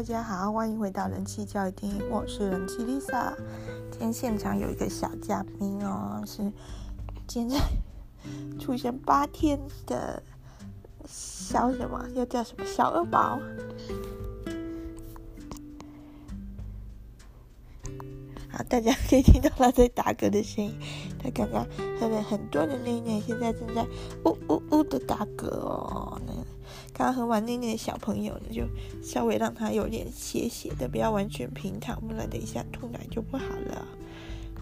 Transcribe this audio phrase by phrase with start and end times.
[0.00, 3.34] 大家好，欢迎回到人气教育厅，我是人气 Lisa。
[3.90, 6.50] 今天现场有一个小嘉宾哦，是
[7.26, 7.60] 今天
[8.58, 10.22] 出现八天的
[11.06, 13.38] 小什么，又叫什么小二宝。
[18.48, 20.74] 好，大家可以听到他在打嗝的声音。
[21.22, 21.66] 他刚刚
[22.00, 23.86] 喝了很多的奶奶，现在正在
[24.24, 26.18] 呜呜呜的打嗝哦。
[27.00, 28.62] 刚喝完奶奶的小朋友呢，就
[29.02, 33.86] 稍微让他有点斜斜的，不要完全平躺，不然等一下吐奶就不好了。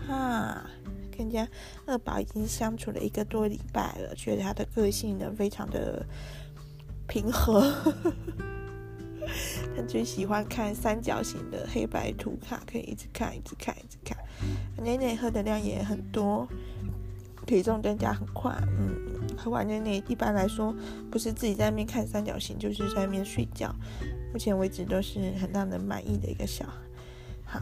[0.09, 0.71] 啊，
[1.11, 1.49] 跟家
[1.85, 6.07] 二宝已经相处了一个多礼拜了，觉得他的个性呢非常的
[7.09, 7.75] 平和。
[9.75, 14.17] 他最喜欢看三角形的黑白图卡，可以一直看，一直看，一直看。
[14.77, 16.47] 奶奶喝的量也很多，
[17.49, 18.55] 体重增加很快。
[18.79, 20.75] 嗯，喝完奶奶一般来说
[21.11, 23.75] 不是自己在那边看三角形，就是在那边睡觉。
[24.33, 27.59] 目前为止都是很让人满意的一个小孩。
[27.59, 27.61] 好，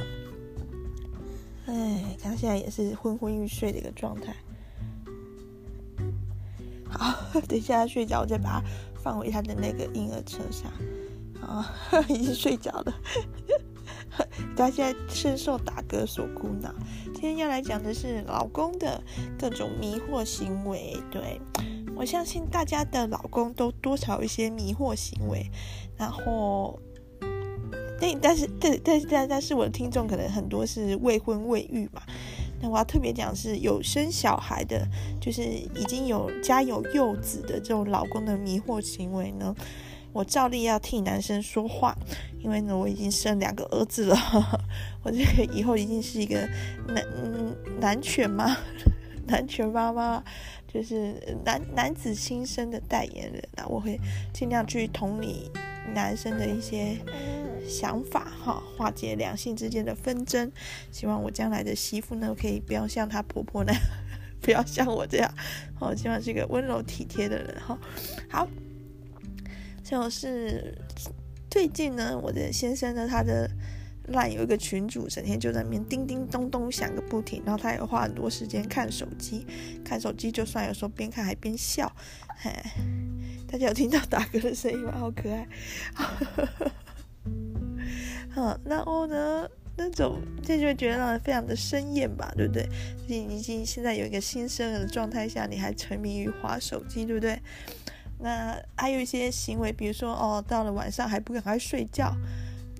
[1.66, 4.34] 哎，他现在也是昏昏欲睡的一个状态。
[6.90, 8.62] 好， 等一下他睡着，我再把他
[9.00, 10.70] 放回他的那个婴儿车上。
[11.40, 11.72] 啊，
[12.08, 12.94] 已经睡着了。
[14.56, 16.72] 大家深受打嗝所苦恼。
[17.06, 19.02] 今天要来讲的是老公的
[19.38, 20.96] 各种迷惑行为。
[21.10, 21.40] 对，
[21.94, 25.50] 我相信大家的老公都多少有一些迷惑行为。
[25.96, 26.78] 然后，
[28.00, 32.02] 但但是但但是但但是我的听众可能很多是未婚未育嘛。
[32.60, 34.86] 那我要特别讲是有生小孩的，
[35.20, 39.54] 就是已经有家有幼子的这种老公的迷惑行为呢。
[40.12, 41.94] 我照例要替男生说话，
[42.42, 44.16] 因为呢，我已经生两个儿子了，
[45.04, 46.48] 我这个以后一定是一个
[46.88, 47.04] 男
[47.78, 48.56] 男权妈，
[49.28, 50.24] 男权妈妈，
[50.66, 53.46] 就是男男子新生的代言人。
[53.56, 54.00] 那我会
[54.32, 55.50] 尽量去同理
[55.94, 56.96] 男生的一些
[57.66, 60.50] 想法，哈，化解两性之间的纷争。
[60.90, 63.82] 希望我将来的媳妇呢，可以不要像她婆婆那样，
[64.40, 65.32] 不要像我这样，
[65.80, 67.78] 我，希望是一个温柔体贴的人，哈，
[68.28, 68.48] 好。
[69.88, 70.76] 就是
[71.48, 73.48] 最近呢，我的先生呢，他的
[74.12, 79.46] LINE 有一个群主，整天就在那边叮叮咚咚响个不停，然后他也花很多时间看手机，
[79.84, 81.90] 看手机就算有时候边看还边笑，
[82.38, 82.50] 嘿，
[83.50, 84.92] 大家有听到打嗝的声音吗？
[84.96, 85.48] 好可爱，
[88.30, 92.68] 好， 然后呢，那种这就觉得让人非常的生厌吧，对不对？
[93.08, 97.40] 你已经现在有一个新生儿的状态下，你还沉迷于划手机，对不对？
[98.18, 102.16] 那还有一些行为，比如说哦，到了晚上还不赶快睡觉，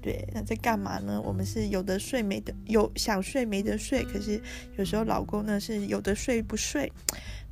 [0.07, 1.21] 对，那在干嘛呢？
[1.21, 4.41] 我们是有得睡没得，有想睡没得睡，可是
[4.77, 6.93] 有时候老公呢是有得睡不睡，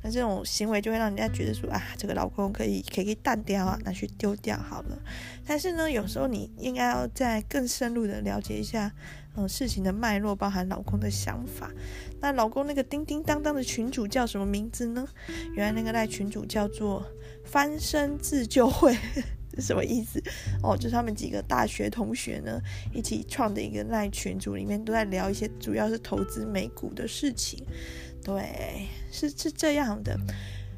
[0.01, 4.97] 那这种行为就会让人家觉得说啊，这个老公可以可以淡掉啊，拿去丢掉好了。
[5.45, 8.89] 但是呢，有时候你应该要再更深入的了解一下，
[9.35, 11.69] 嗯，事情的脉络，包含老公的想法。
[12.21, 15.05] 那老公那个叮叮当当的群主叫什么名字呢？
[15.55, 17.05] 原来那个赖群主叫做。
[17.47, 18.97] 翻身自救会
[19.61, 20.21] 什么意思？
[20.63, 22.61] 哦，就是他们几个大学同学呢，
[22.93, 27.63] 一起创的一个赖群组，里面都在聊一些主要是投资美股的事情。
[28.23, 30.17] 对，是是这样的。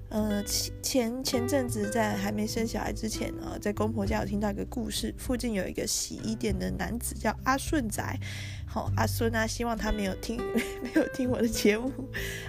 [0.10, 0.42] 呃，
[0.82, 8.02] 前前阵子在还没生小孩之前呢，在公婆家有听到一个故事，附近有一个洗衣店的男子叫阿顺仔。
[8.70, 10.38] 好、阿顺啊，希望他没有听
[10.84, 11.92] 没有听我的节目。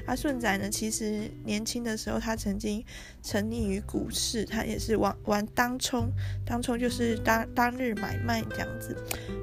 [0.04, 2.84] 阿顺仔呢，其实年轻的时候他曾经
[3.22, 6.10] 沉溺于股市，他也是玩玩当冲，
[6.44, 8.94] 当冲就是当当日买卖这样子，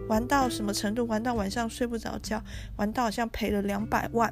[0.10, 1.06] 玩到什么程度？
[1.08, 2.44] 玩到晚上睡不着觉，
[2.76, 4.32] 玩到好像赔了两百万。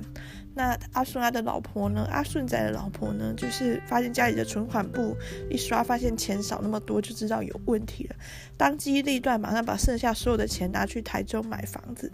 [0.55, 2.07] 那阿顺他的老婆呢？
[2.11, 3.33] 阿顺仔的老婆呢？
[3.35, 5.17] 就是发现家里的存款簿
[5.49, 8.15] 一刷，发现钱少那么多，就知道有问题了。
[8.63, 12.09] 当机立断，马上把剩下所有的钱拿去台中买房子。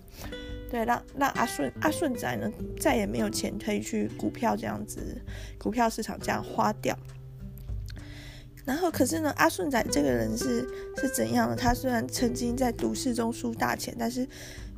[0.71, 4.99] 对，让让阿顺阿顺仔呢，再也没有钱可以去股票这样子，
[5.59, 6.97] 股票市场这样花掉。
[8.65, 10.67] 然后，可是呢，阿顺仔这个人是
[10.97, 11.55] 是怎样的？
[11.55, 14.27] 他虽然曾经在赌市中输大钱，但是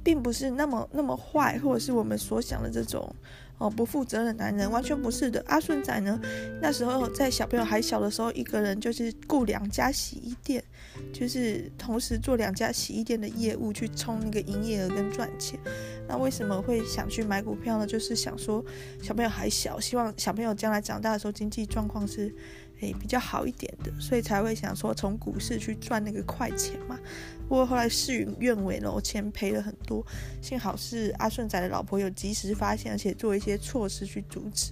[0.04, 3.16] 并不是那么那么坏，或者是我们所想的这种。
[3.60, 5.42] 哦，不负责任的男人完全不是的。
[5.46, 6.20] 阿顺仔呢，
[6.60, 10.64] 那时候在小朋友还小的时候，一个人就是雇两家洗衣店，
[11.14, 15.60] 就是同时做两家洗衣店的业务，去冲那个营业额跟赚钱。
[16.08, 17.88] 那为什么会想去买股票呢？
[17.88, 18.64] 就是想说
[19.02, 22.34] 小朋友还小，希望小朋友将来长大的时候经济状况是。
[22.82, 27.00] 诶，比较好一点的，所以才会想说从股市去赚那个快钱嘛。
[27.48, 30.04] 不过后来事与愿违了，我钱赔了很多。
[30.42, 34.72] 幸好是阿顺仔的老婆有及时发现，而且做一些措施去阻止。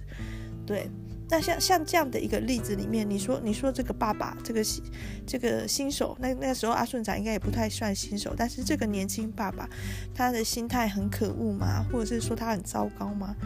[0.66, 0.90] 对，
[1.30, 4.82] 那像像这样的一个例子里面，你说你说这个爸爸，这个新
[5.24, 9.68] 这个新手，那那时候阿顺长应该也不太算新手，但是这个年轻爸爸，
[10.12, 11.86] 他的心态很可恶吗？
[11.92, 13.36] 或者是说他很糟糕吗？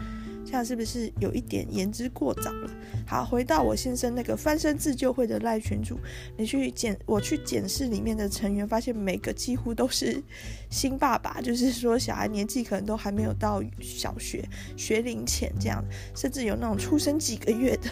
[0.55, 2.71] 那是不是有一点言之过早了？
[3.05, 5.99] 好，回到我先生那个翻身自救会的赖群主，
[6.37, 10.23] 你去检，我去检视里面的成员，发现每个几乎都是
[10.69, 14.47] 新爸爸，就是说小孩年纪可能都还没有到小学
[14.77, 15.83] 学龄前这样，
[16.15, 17.89] 甚至有那种出生几个月的，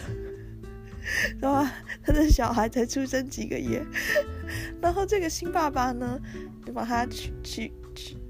[1.34, 1.70] 知道吧？
[2.02, 3.84] 他的小孩才出生几个月，
[4.80, 6.18] 然后这个新爸爸呢，
[6.64, 7.72] 就把他去去。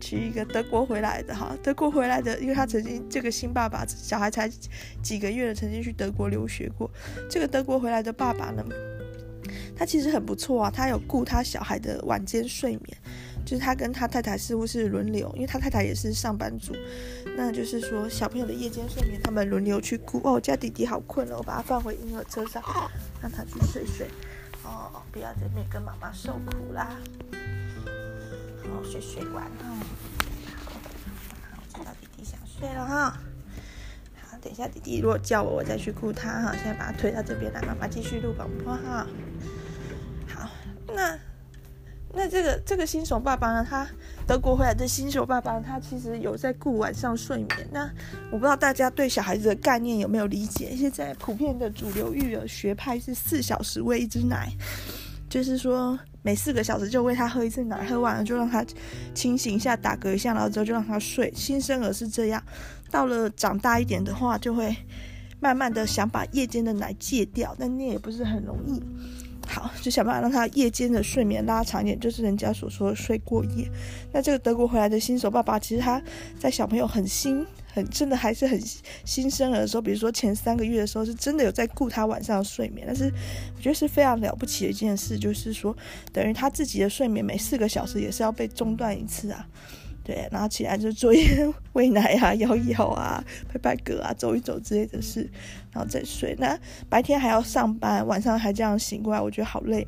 [0.01, 4.51] 娶一个德国回来的哈，德国回来的，因为他曾经这个新爸爸小孩才
[5.03, 6.91] 几个月了，曾经去德国留学过。
[7.31, 8.65] 这个德国回来的爸爸呢，
[9.77, 12.99] 他其实很不错啊，他有顾他小孩的晚间睡眠，
[13.45, 16.75] 就是他跟他太太似乎是轮流，因为他太太也是上班族，
[17.37, 20.19] 那就是说小朋友的夜间睡眠他们轮流去顾。
[20.19, 22.63] 哦，我家弟弟好困了，我把他放回婴儿车上，
[23.23, 24.07] 让他去睡睡。
[24.63, 26.97] 哦，不要在那边跟妈妈受苦啦。
[28.73, 29.77] 好，睡睡完哈，
[30.65, 30.73] 好，
[31.51, 33.19] 好，我知道弟弟想睡了哈。
[34.23, 36.53] 好，等一下弟弟如果叫我，我再去顾他哈。
[36.57, 39.07] 现在把他推到这边来，妈妈继续录广播哈。
[40.29, 40.51] 好，
[40.95, 41.19] 那
[42.13, 43.67] 那这个这个新手爸爸呢？
[43.69, 43.87] 他
[44.27, 47.69] 德国回来的新手爸爸，他其实有在顾晚上睡眠。
[47.73, 47.91] 那
[48.31, 50.75] 我不知道大家对小孩子的概念有没有理解？
[50.77, 54.51] 现在普遍的主流育儿学派是四小时喂一只奶，
[55.35, 55.99] 就是说。
[56.27, 58.65] 每四个小时就喂他喝一次奶，喝完了就让他
[59.15, 61.31] 清醒一下，打嗝一下，然后之后就让他睡。
[61.37, 62.43] 新生儿是这样，
[62.91, 64.75] 到了长大一点的话，就会
[65.39, 68.83] 慢慢的想把夜间的奶戒掉，但那也不是很容易。
[69.47, 73.71] 好，就想办法让他夜间的睡眠拉长一点，就是人家所说的睡过夜。
[74.11, 76.03] 那这个德国回来的新手爸爸，其实他
[76.39, 77.47] 在小朋友很新。
[77.75, 78.57] 很真的还是很
[79.05, 82.87] 新生儿的时候，比如说前三个月的时候，是真的有在顾他晚上的睡眠。
[82.87, 83.13] 但是
[83.57, 85.77] 我觉得是非常了不起的一件事，就是说
[86.13, 89.45] 等于他自己的睡眠每四个小时也是要被中断一次啊。
[90.05, 95.29] 对，然后起来就做一些 喂奶啊、摇一摇啊、拍拍嗝啊、走一走之类的事，
[95.73, 96.37] 然后再睡。
[96.39, 96.57] 那
[96.89, 99.85] 白天还要上班，晚上还这样醒过来，我觉得好累。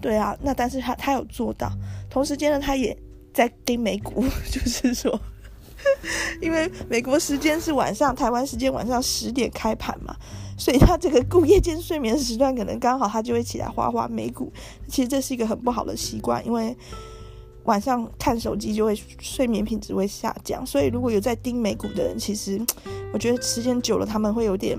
[0.00, 1.70] 对啊，那但是他他有做到，
[2.08, 2.96] 同时间呢，他也
[3.34, 5.20] 在盯美股， 就是说。
[6.40, 10.14] 因为美国时间是晚上，台湾时间晚上十点开盘嘛，
[10.58, 14.52] 所以他这个顾夜间睡眠时段可能刚好他就会起来花花美股。
[14.88, 16.76] 其实这是一个很不好的习惯，因为
[17.64, 20.64] 晚上看手机就会睡眠品质会下降。
[20.66, 22.60] 所以如果有在盯美股的人，其实
[23.12, 24.78] 我觉得时间久了他们会有点。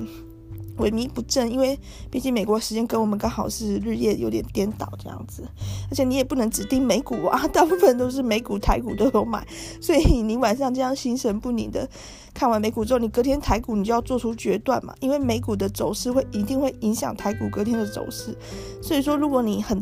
[0.81, 1.79] 萎靡不振，因为
[2.09, 5.43] 毕竟美国时间跟我们刚好是日夜有点颠倒这样子，
[5.89, 9.45] 而且你也不能只盯美股啊， 大部分都是美股、台股都有买，
[9.79, 11.87] 所以你晚上这样心神不宁的
[12.33, 18.35] 看完美股之后，你隔天台股你就要做出决断嘛，因为美股的走势会一定会影响台股隔天的走势，
[18.81, 19.81] 所以说如果你很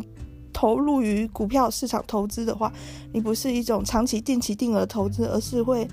[0.51, 2.71] 投入于股票市场投资的话，
[3.13, 5.87] 你不是一种长期定期定额投资，而是会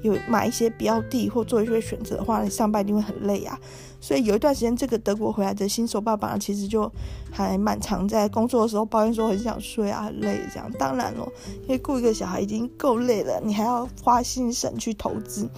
[0.00, 3.58] 有买一些标的或做一些选择的话，你上班一定会很累啊。
[4.00, 6.90] 所以有一段时间，这个德国回来的新手爸爸其实就
[7.32, 10.70] 还蛮常在工作的时候抱怨说很想睡啊，很累这样。
[10.78, 11.26] 当然了，
[11.62, 15.48] 因为雇一个小孩已经够累了，你还要花心神去投资，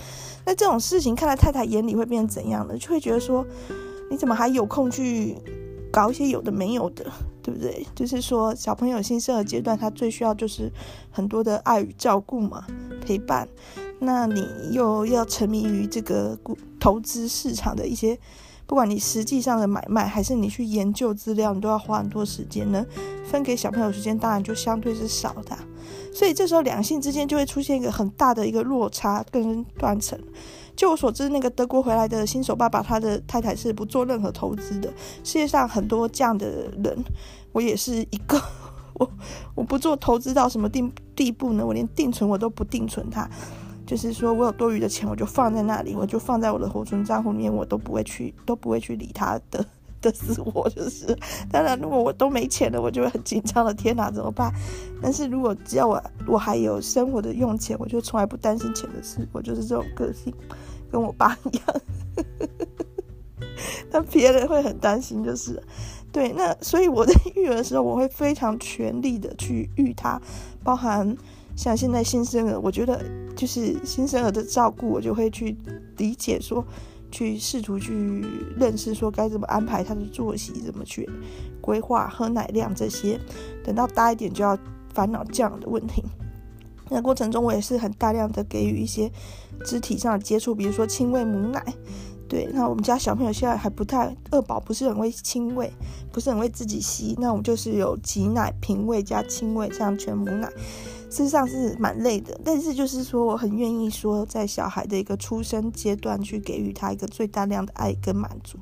[0.47, 2.79] 那这种事情看在太太眼里会变成怎样呢？
[2.79, 3.45] 就会觉得说，
[4.11, 5.37] 你怎么还有空去
[5.93, 7.05] 搞一些有的没有的，
[7.43, 7.87] 对不对？
[7.95, 10.73] 就是说，小朋友新生儿阶段，他最需要就是
[11.11, 12.67] 很多的爱与照顾嘛，
[13.05, 13.49] 陪伴。
[14.01, 18.19] 那你又要沉迷于这个股投资市场的一些，
[18.67, 22.85] 不管你实际上的买卖，还是你去研究资料，你都要花很多时间呢。
[23.25, 25.59] 分给小朋友时间当然就相对是少的，
[26.15, 30.19] 所以这时候两性之间就会出现一个很大的一个落差跟断层。
[30.77, 34.89] 就我所知，那个德国回来的新手爸爸，他的太太是不做任何投资的。
[35.25, 37.05] 世界上很多这样的人，
[37.53, 38.41] 我也是一个。
[38.95, 39.09] 我
[39.55, 40.83] 我不做投资到什么地
[41.15, 41.65] 地步呢？
[41.67, 43.29] 我连定存我都不定存它。
[43.89, 49.65] 就是说我有多余的钱，我就放在那里，我就放在我的活存账户里面，我都不会去，都不会去理他的
[50.03, 50.69] 的死活。
[50.69, 51.07] 就是，
[51.51, 53.73] 当然，如果我都没钱了，我就会很紧张了。
[53.73, 54.53] 天哪，怎么办？
[55.01, 59.27] 但是如果只要我我还有生活的用钱，我就从来不担心钱的事。
[59.33, 60.35] 我就是这种个性，
[60.93, 61.65] 跟我爸一样。
[63.91, 65.63] 但别人会很担心，就是
[66.13, 66.31] 对。
[66.33, 70.21] 那所以我在育儿的时候，我会非常全力的去育他，
[70.63, 71.17] 包含。
[71.59, 75.57] 像现在新生儿，我觉得就是新生儿的照顾，我就会去
[75.97, 76.65] 理解说，
[77.11, 78.25] 去试图去
[78.57, 81.11] 认识说该怎么安排他的作息，怎么去
[81.61, 83.19] 规划喝奶量这些。
[83.65, 84.57] 等到大一点，就要
[84.95, 86.05] 烦恼这样的问题。
[86.89, 89.11] 那过程中，我也是很大量的给予一些
[89.65, 91.61] 肢体上的接触，比如说亲喂母奶。
[92.29, 95.73] 对，那我们家小朋友现在还不太二宝，不是很会亲喂，
[96.13, 97.17] 不是很会自己吸。
[97.19, 100.49] 那我们就是有挤奶、瓶喂加亲喂，这样全母奶，
[101.11, 102.39] 事实上是蛮累的。
[102.45, 108.59] 但是就是说，我很愿意说，在小孩的一个出生阶段，去给予他一个最大量的爱跟满足。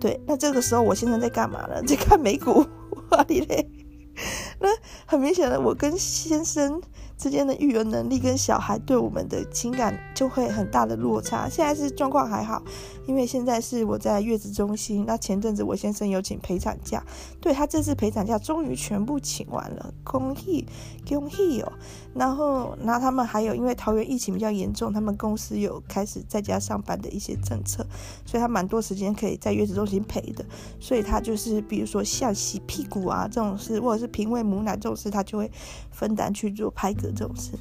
[0.00, 1.82] 对，那这个时候我现在在干嘛呢？
[1.86, 2.64] 在看美股，
[3.10, 3.70] 哇哩嘞！
[4.60, 4.68] 那
[5.06, 6.80] 很明显的，我跟先生。
[7.16, 11.48] 之间的育儿能力跟小孩对我们的情感就会很大的落差。
[11.48, 12.62] 现在是状况还好，
[13.06, 15.04] 因为现在是我在月子中心。
[15.06, 17.04] 那前阵子我先生有请陪产假，
[17.40, 20.66] 对，他这次陪产假终于全部请完了，恭喜
[21.08, 21.72] 恭喜哦！
[22.14, 27.86] 然后，然后他们还有因为桃园疫情比较严重，他们公司有开始在家上班的一些政策，
[28.24, 30.44] 所以他蛮多时间可以在月子中心陪的。
[30.80, 35.50] 所以他就是比如说像洗屁股啊这种事，或者是瓶喂母奶这种事，他就会
[35.90, 36.92] 分担去做拍。
[37.12, 37.52] 这种事，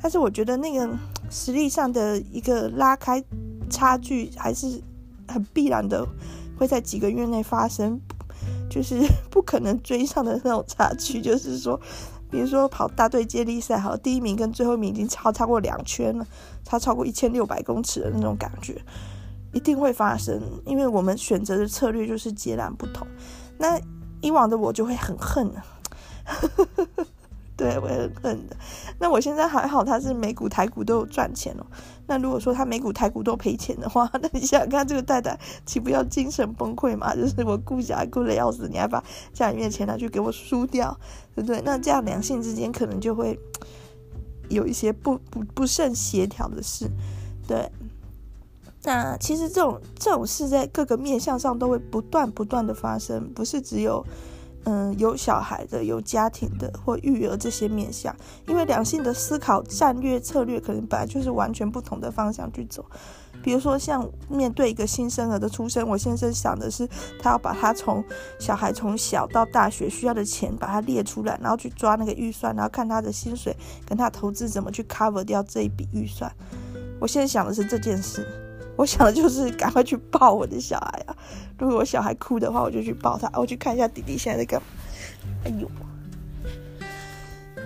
[0.00, 0.88] 但是我觉得那个
[1.30, 3.22] 实力上的一个拉开
[3.70, 4.82] 差距还是
[5.28, 6.06] 很必然的，
[6.58, 8.00] 会在几个月内发生，
[8.68, 11.20] 就是 不可能追上的那种差距。
[11.20, 11.80] 就是说，
[12.30, 16.26] 比如说跑大队接力赛，好，第一名跟最后一名已经超超过两圈了，
[16.64, 18.80] 差超过一千六百公尺的那种感觉，
[19.52, 23.06] 一定会发生，因为我们选择的策略就是截然不同。
[23.58, 23.80] 那
[24.20, 25.64] 以往的我就会很恨啊。
[27.54, 28.56] 对，我也很恨的。
[28.98, 31.66] 那我现在还好，他是美股台股都有赚钱哦。
[32.06, 37.14] 那如果说他美股台股都赔钱的话，那你想想看，这个太太岂不要精神崩溃嘛？
[37.14, 39.04] 就是我顾小孩顾得要死，你还把
[39.34, 40.98] 家里面的钱拿去给我输掉，
[41.34, 41.60] 对不对？
[41.64, 43.38] 那这样两性之间可能就会
[44.48, 46.90] 有一些不不不甚协调的事。
[47.46, 47.70] 对，
[48.82, 54.04] 那其实这种这种事在各个面向上都会不断不断的发生，不是只有。
[54.64, 58.14] 嗯，有小孩的、有家庭的或育儿这些面向，
[58.46, 62.84] 因为两性的思考战略策略可能本来就是完全不同的方向去走。
[63.42, 66.88] 比如说，像面对一个新生儿的出生，我先生想的是，
[67.18, 68.04] 他要把他从
[68.38, 76.32] 小孩从小到大学需要的钱把它列出来，然后去抓那个预算，然后看他的薪水跟他投资怎么去 cover 掉这一笔预算。
[77.00, 78.24] 我现在想的是这件事。
[78.74, 81.14] 我想的就是赶快去抱我的小孩啊！
[81.66, 83.30] 如果小孩哭的话，我就去抱他。
[83.38, 84.66] 我去看一下弟弟现在在干嘛。
[85.44, 85.70] 哎呦，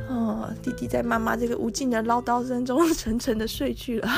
[0.08, 4.08] 哦，弟弟在妈妈这个无尽的唠叨声中沉沉的睡去了，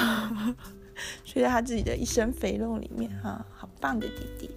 [1.24, 3.44] 睡在他自己的一身肥肉里面啊！
[3.56, 4.50] 好棒的弟弟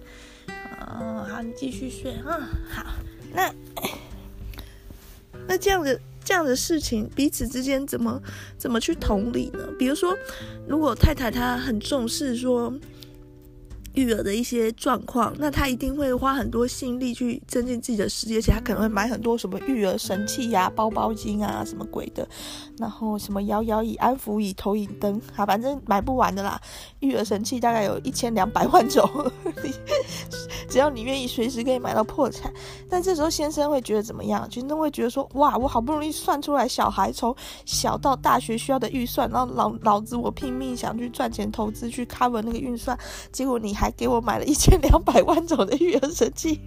[0.80, 1.26] 啊！
[1.28, 2.48] 好，你继续睡啊！
[2.68, 2.86] 好，
[3.32, 3.54] 那
[5.46, 6.00] 那这样子。
[6.24, 8.22] 这样的事情，彼此之间怎么
[8.56, 9.66] 怎么去同理呢？
[9.76, 10.16] 比如说，
[10.68, 12.72] 如果太太她很重视说。
[13.94, 22.26] 育儿的一些状况，那他一定会花很多心力去增进自己的事业，而且他可能会买很多什么育儿神器呀、包包巾啊、什么鬼的，
[22.78, 26.58] 然后什么摇摇椅、安抚椅、投影灯，啊，反正买不完的啦。
[27.00, 29.06] 育儿神器大概有一千两百万种，
[30.70, 32.50] 只要你愿意，随时可以买到破产。
[32.88, 34.50] 但这时候先生会觉得怎么样？
[34.50, 42.98] 先生会觉得说：哇，我好不容易算出来小孩从小到大学需要的预算，然后老老子我拼命想去赚钱投资去 cover 那个预算，
[43.30, 43.76] 结果你。
[43.82, 46.60] 还给我买了一千两百 万种的育儿神器，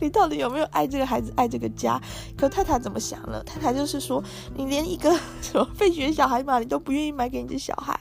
[0.00, 2.00] 你到底有没有爱这个孩子，爱这个家？
[2.36, 3.40] 可太太怎么想了？
[3.44, 4.20] 太太就是说，
[4.56, 7.96] 你连一个 什么废学小孩嘛，你都不愿意买给你的小孩，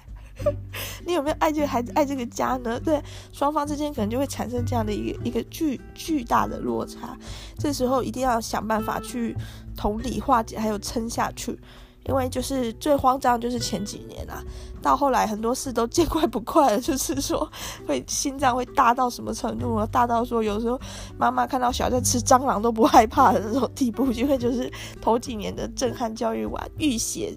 [1.06, 2.80] 你有没有爱这个孩子，爱这个家呢？
[2.80, 3.00] 对，
[3.32, 7.16] 双方之间可能就会产生这样的一个一个巨巨大的落差。
[7.60, 9.36] 这时候一定要想办法去
[9.76, 11.60] 同理化解，还有撑下去。
[12.08, 14.44] 因为就是最慌张，就是前几年啊，
[14.82, 17.50] 到后来很多事都见怪不怪了，就是说
[17.88, 19.86] 会心脏会大到什么程度？
[19.88, 20.80] 大到说有时候
[21.18, 24.72] 妈妈看到小孩在吃蟑螂都不害怕的那种地步，因为就是
[25.02, 27.36] 头几年的震撼教育完、浴血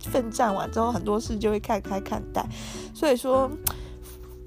[0.00, 2.48] 奋战完之后，很多事就会看开看待，
[2.94, 3.50] 所以说。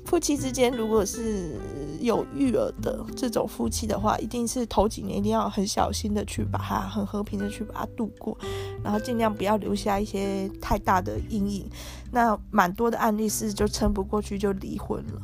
[0.07, 1.59] 夫妻之间，如果是
[1.99, 8.37] 有育儿的这种夫妻的话，一定是头几年一定要很小心的去把它很和平的去把它度过，
[8.81, 11.69] 然后尽量不要留下一些太大的阴影。
[12.09, 15.21] 那蛮多的案例是就撑不过去就离婚了。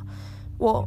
[0.58, 0.86] 我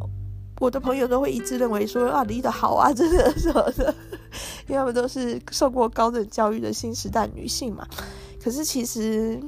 [0.60, 3.92] 我的朋友都会一致认为说啊，离得好啊，真的什么的，
[4.70, 7.84] 因为他们都是受过高等教育的新时代女性嘛。
[8.40, 9.42] 可是其实。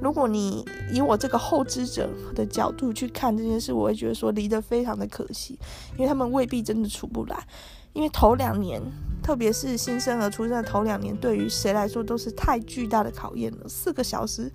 [0.00, 5.58] 如果你以我这个后知者的角度去看这件事，我会觉得说离得非常的可惜，
[5.96, 7.36] 因为他们未必真的出不来。
[7.94, 8.80] 因为头两年，
[9.22, 13.68] 特别是新生儿出生的头两年，对于谁来说都是太巨大的考验了。
[13.68, 14.52] 四个小时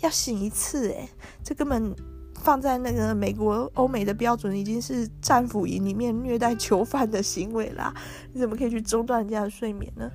[0.00, 1.06] 要醒一次，诶，
[1.44, 1.94] 这根本
[2.36, 7.92] 放在那个美国、欧美的标准，已经是战俘营里面虐待囚犯的行为啦。
[8.32, 10.10] 你怎么可以去中断人家的睡眠呢？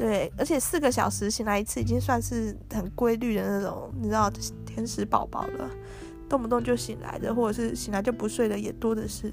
[0.00, 4.30] 对，而且四个小时醒来一次，已经算是很规律的那种，你知道
[4.64, 5.70] 天使宝宝了。
[6.26, 9.30] 动不动就醒来的，或者是醒来就不睡的也多的是。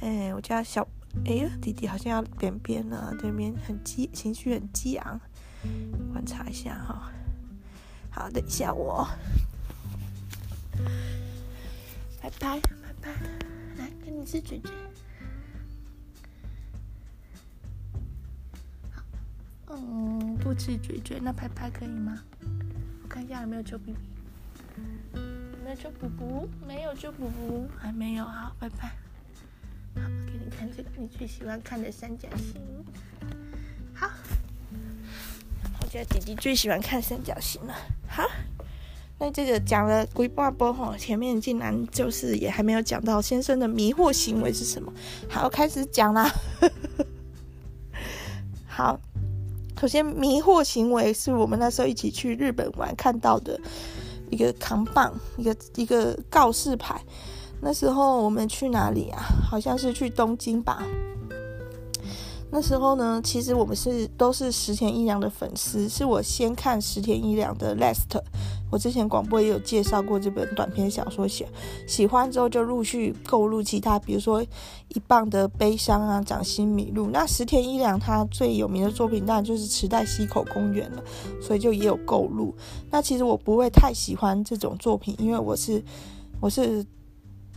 [0.00, 0.86] 哎，我家小
[1.26, 5.20] 哎呀弟弟好像要便便了，这边很激，情绪很激昂，
[6.12, 7.10] 观察一下哈。
[8.10, 9.04] 好，等一下我
[12.22, 13.10] 拜拜拜拜，
[13.78, 14.70] 来跟你吃嘴嘴。
[19.70, 22.18] 嗯，不吃嘴嘴，那拍拍可以吗？
[23.02, 23.98] 我看一下有没有揪比比。
[25.64, 28.24] 没有揪布布，没有揪布布，还没有。
[28.24, 28.88] 好，拜拜。
[29.94, 32.60] 好，给你看这个你最喜欢看的三角形。
[33.94, 34.10] 好，
[35.80, 37.74] 我觉得弟弟最喜欢看三角形了。
[38.06, 38.24] 好，
[39.18, 44.92] 那这个讲了鬼话波吼，前面竟然就是也还没有讲到先生的迷惑行为是什么。
[45.30, 46.30] 好，开始讲啦。
[48.66, 49.00] 好，
[49.80, 53.58] 首先迷惑行为是我们那时候一起去日本玩看到的。
[54.30, 57.00] 一个扛棒，一个一个告示牌。
[57.60, 59.22] 那时候我们去哪里啊？
[59.48, 60.82] 好像是去东京吧。
[62.50, 68.08] 那时候呢，其实我们是都是石田一良的粉丝，是我先看石田一良的《Last》，
[68.74, 71.46] 我之前广播也有介绍过这本短篇小说，写
[71.86, 74.42] 喜欢之后就陆续购入其他，比如说
[74.88, 77.06] 《一磅的悲伤》啊，《掌心迷路》。
[77.12, 81.04] 那石田一良他最有名的作品当然就是《池袋西口公园》了，
[81.40, 82.52] 所以就也有购入。
[82.90, 85.80] 那其实我不会太喜欢这种作品，因为我是
[86.40, 86.84] 我是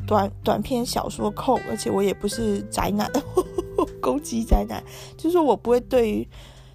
[0.06, 3.12] 短短篇小说控，而且我也不是宅男。
[4.00, 4.84] 攻击宅男，
[5.18, 6.28] 就是我不会对于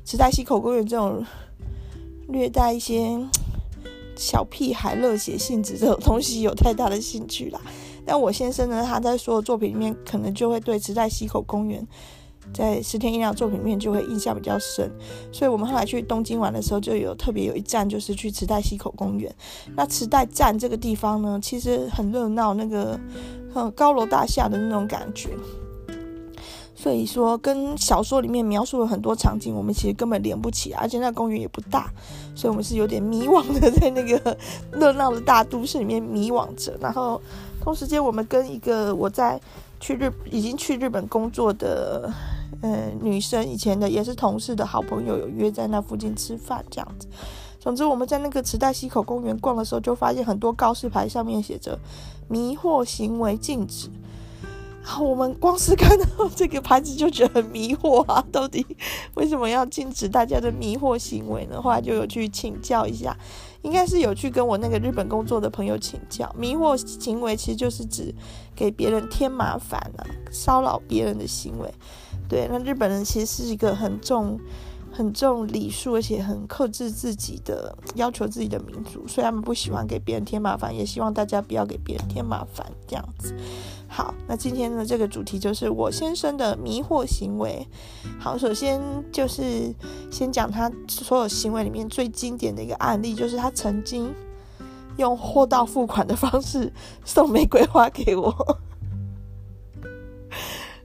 [0.05, 1.25] 池袋西口公园这种
[2.29, 3.17] 略带一些
[4.17, 7.61] 小屁孩热血性质这种东西有太大的兴趣啦。
[8.05, 11.87] 但我先生呢，他在所有作品里面，可能就会对池袋西口公园
[12.53, 14.91] 在石田一良作品里面就会印象比较深。
[15.31, 19.33] 所以我们后来去东京玩的时候，就有特别有一站就是去池袋西口公园。
[19.77, 22.99] 那池袋站这个地方呢，其实很热闹，那个
[23.55, 25.31] 很高楼大厦的那种感觉。
[26.83, 31.89] 所以说，跟小说里面描述了很多场景，我们其实根本连不起，而且那公园也不大，
[32.35, 34.37] 所以我们是有点迷惘的，在那个
[34.73, 36.77] 热闹的大都市里面迷惘着。
[36.81, 37.23] 然后，
[37.61, 39.41] 同时间，我们跟一个我在
[39.79, 42.13] 去日已经去日本工作的
[42.63, 47.07] 呃女生，以前的也是同事的好朋友，有约在那附近吃饭这样子。
[47.61, 51.79] 总之，我们在那个池袋西口公园逛的时候，就发现很多告示牌上面写着
[52.27, 53.89] “迷惑行为禁止”。
[55.01, 58.23] 我们光是看到这个牌子就觉得很迷惑啊！
[58.33, 58.67] 到底
[59.15, 61.61] 为什么要禁止大家的迷惑行为呢？
[61.61, 63.17] 后来就有去请教一下，
[63.63, 66.31] 应该是有去跟我那个日本工作的朋友请教。
[66.37, 68.15] 迷惑行为其实就是指
[68.55, 71.73] 给别人添麻烦啊，骚扰别人的行为。
[72.29, 74.39] 对，那日本人其实是一个很重、
[74.93, 83.35] 很重礼数，而且很克制自己的要求自己的民族，所以他们不喜欢给别人添麻烦，也希望大家不要给别人添麻烦，这样子。
[83.89, 87.67] 好，那今天的这个主题就是我先生的迷惑行为。
[88.21, 89.75] 好，首先就是
[90.11, 94.15] 先讲他所有行为里面最经典的一个案例，就是他曾经
[94.99, 96.73] 用货到付款的方式
[97.05, 98.59] 送玫瑰花给我。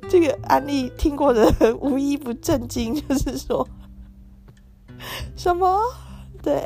[0.09, 3.67] 这个案例听过的人无一不震惊，就是说
[5.35, 5.79] 什么？
[6.41, 6.63] 对。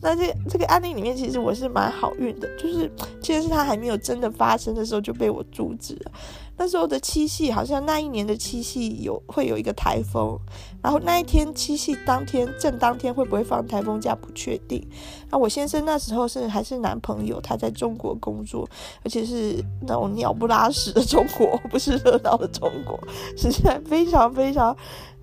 [0.00, 2.90] 那这这个案例里面，其实我是蛮好运的，就是
[3.22, 6.12] 其实是他还没有真的发生的时候就被我阻止了。
[6.58, 10.38] 那时候的七夕，好像那一年的七夕有会有一个台风，
[10.82, 14.86] 然后那一天七夕当天正当天会不会放台风假不确定。
[15.30, 18.68] 那我先生那时候是还是男朋友，他在中国工作，
[19.04, 23.00] 而且是那种鸟不拉屎的中国，不是热闹的中国，
[23.38, 24.76] 实在非常非常。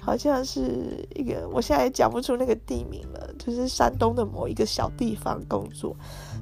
[0.04, 5.96] 好像是一个，我现在也讲不出那个地名了，就是山东的某一个小地方工作，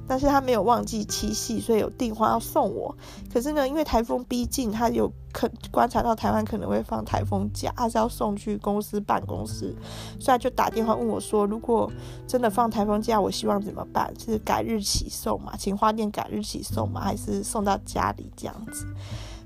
[0.08, 2.96] 但是他没有忘记七夕，所以有订花要送我。
[3.30, 9.76] 可是呢，因为台风逼近，他有可观察到台湾可能会放台风假，他是要送去公司办公室，
[10.18, 11.92] 所以他就打电话问我说，如果
[12.26, 14.10] 真的放台风假，我希望怎么办？
[14.18, 15.52] 是改日期送嘛？
[15.58, 17.02] 请花店改日期送嘛？
[17.02, 18.86] 还是送到家里这样子？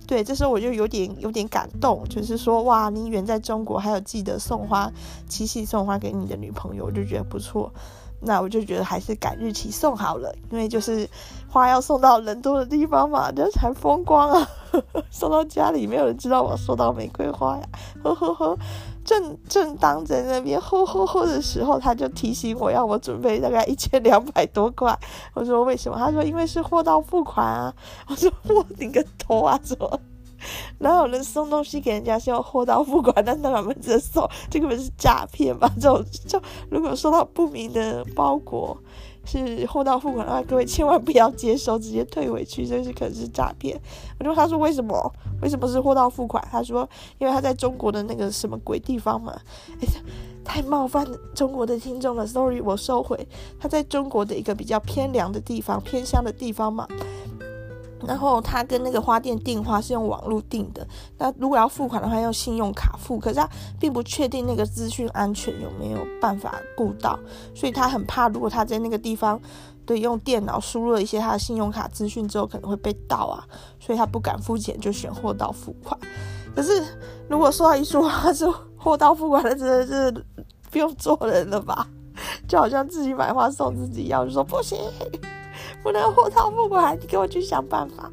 [0.06, 4.90] 对，这时候我就有点有点感动，就是说，哇，你远在中国，还有记得送花，
[5.28, 7.72] 七夕送花给你的女朋友，我就觉得不错。
[8.26, 11.06] 那我就觉得还是改日期送好了，因为就是
[11.48, 14.48] 花要送到人多的地方嘛，这才风光啊。
[15.10, 17.62] 送到家里，没有人知道我收到玫瑰花呀，
[18.02, 18.58] 呵呵呵。
[19.04, 24.98] 正正当在那边吼吼吼的时候，他就提醒我要我准备大概一千两百多块。
[25.34, 25.98] 我说为什么？
[25.98, 27.74] 他说因为是货到付款啊。
[28.08, 29.58] 我说我顶个头啊！
[29.62, 30.00] 怎么？
[30.78, 33.24] 哪有人送东西给人家是要货到付款？
[33.24, 35.70] 但他们这送这个不是诈骗吧？
[35.76, 36.40] 这种就
[36.70, 38.76] 如果收到不明的包裹，
[39.24, 43.80] 是货到付款的话，各位千万不要接收，直接退回去，这是可能是诈骗。
[44.18, 45.12] 我就问他说为什么？
[45.42, 46.46] 为什么是货到付款？
[46.50, 49.38] 他说因为他在中国的那个什么鬼地方嘛。
[49.80, 49.88] 哎，
[50.44, 53.26] 太冒犯中国的听众了，sorry，我收回。
[53.58, 56.87] 他在中国的一个比较偏凉的地方，偏乡的地方嘛。
[58.06, 60.86] 然后他跟那个花店订花是用网络订的，
[61.18, 63.18] 那如果要付款的话，用信用卡付。
[63.18, 67.18] 可是他并不确定那个资讯安全有没有办法顾到，
[67.54, 69.40] 所以他很怕，如果他在那个地方
[69.86, 73.44] 对用电脑输入了一些他的信用卡资讯之后，可能会被盗啊，
[73.78, 75.98] 所以他不敢付钱，就选货到付款。
[76.54, 76.82] 可是
[77.28, 80.24] 如果说一说他是货到付款的，真的是
[80.70, 81.86] 不用做人了吧？
[82.46, 84.78] 就好像自己买花送自己一样，就说不行。
[85.84, 88.10] 不能货到付款，你给我去想办法。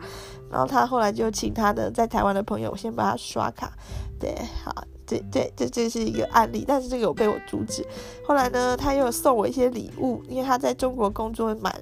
[0.51, 3.71] 然后他后来就请他的在台湾的朋友先帮他刷卡，
[4.19, 7.87] 对，好，对对，这这是一个案例，但是这个有被我阻止。
[8.27, 11.73] 后来呢，他又送我一些礼物，因为他在中国工作蛮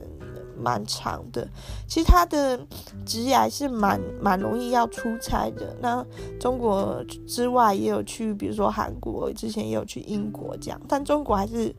[0.56, 1.48] 蛮长的，
[1.88, 2.60] 其实他的
[3.08, 5.76] 职业还是蛮蛮容易要出差的。
[5.82, 6.06] 那
[6.40, 11.76] 中国之外也有去，比如说韩国，之前也有去英国这样，但中国还是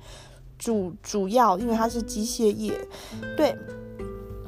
[0.58, 2.76] 主主要，因为他是机械业，
[3.36, 3.56] 对。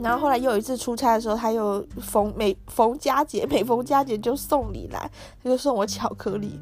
[0.03, 5.11] 然后后来又有一次出差的时候，他又逢每逢佳节，每逢佳节就送礼来，
[5.43, 6.59] 他就送我巧克力，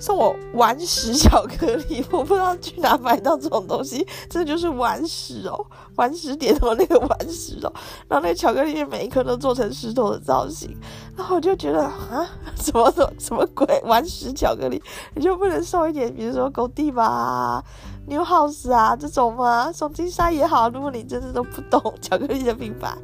[0.00, 5.64] 送我顽石巧克力，我不知道去哪买到这种东西，这就是顽石哦，
[5.94, 7.72] 顽石点头那个顽石哦，
[8.08, 10.76] 然后那个巧克力每一颗都做成石头的造型，
[11.16, 14.82] 然后我就觉得啊，什么什么什么鬼顽石巧克力，
[15.14, 17.62] 你就不能送一点，比如说狗地吧。
[18.06, 19.72] New House 啊，这种吗？
[19.72, 20.68] 送金沙也好。
[20.68, 22.96] 如果你真的都不懂 巧克力的品牌，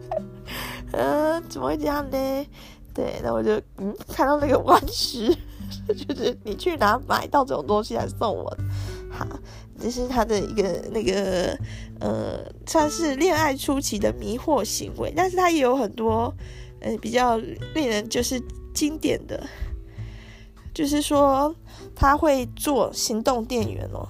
[0.93, 2.47] 嗯、 怎么会这样呢？
[2.93, 5.33] 对，那我就嗯，看到那个顽石，
[5.87, 8.57] 就是你去哪买到这种东西来送我？
[9.11, 9.25] 好，
[9.81, 11.57] 这是他的一个那个
[12.01, 16.35] 呃，算是恋爱初期的迷惑行为，但是他也有很多
[16.81, 18.43] 呃比较令人就是
[18.75, 19.47] 经典的，
[20.75, 21.55] 就是说
[21.95, 24.09] 他会做行动电源哦。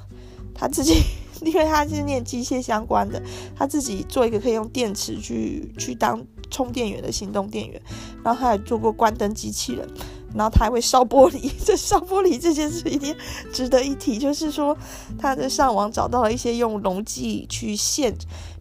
[0.59, 1.03] 他自己，
[1.43, 3.23] 因为他是念机械相关的，
[3.57, 7.81] 他自己做一个可以用电池去去当充电源的行动电源，
[8.25, 9.89] 然后他还做过关灯机器人，
[10.35, 11.51] 然后他还会烧玻璃。
[11.65, 13.15] 这烧玻璃这件事一定
[13.53, 14.77] 值得一提，就是说
[15.17, 18.13] 他在上网找到了一些用溶剂去线，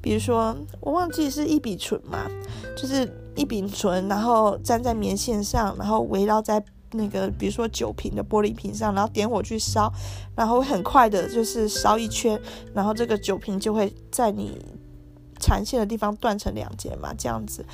[0.02, 2.30] 比如说我忘记是异丙醇嘛，
[2.76, 6.64] 就是异丙醇，然后粘在棉线上，然后围绕在。
[6.92, 9.92] 那个，比如说酒瓶的玻璃瓶上，然后点火去烧，
[10.36, 12.40] 然后很快的，就是烧一圈，
[12.74, 14.58] 然后这个酒瓶就会在你
[15.40, 17.66] 缠线的地方断成两截嘛，这样子，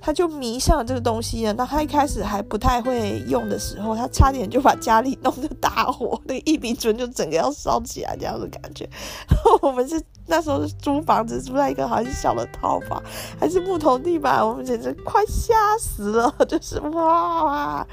[0.00, 1.52] 他就迷上了这个东西了。
[1.54, 8.88] 那他一开始还不太会用的时候，他差点就把家里弄得大火，那个异丙醇就整个要烧起来这样的感觉。
[9.60, 13.02] 我们是那时候是租房子，住在一个很小的套房，
[13.38, 17.86] 还是木头地板，我们简直快吓死了，就是哇。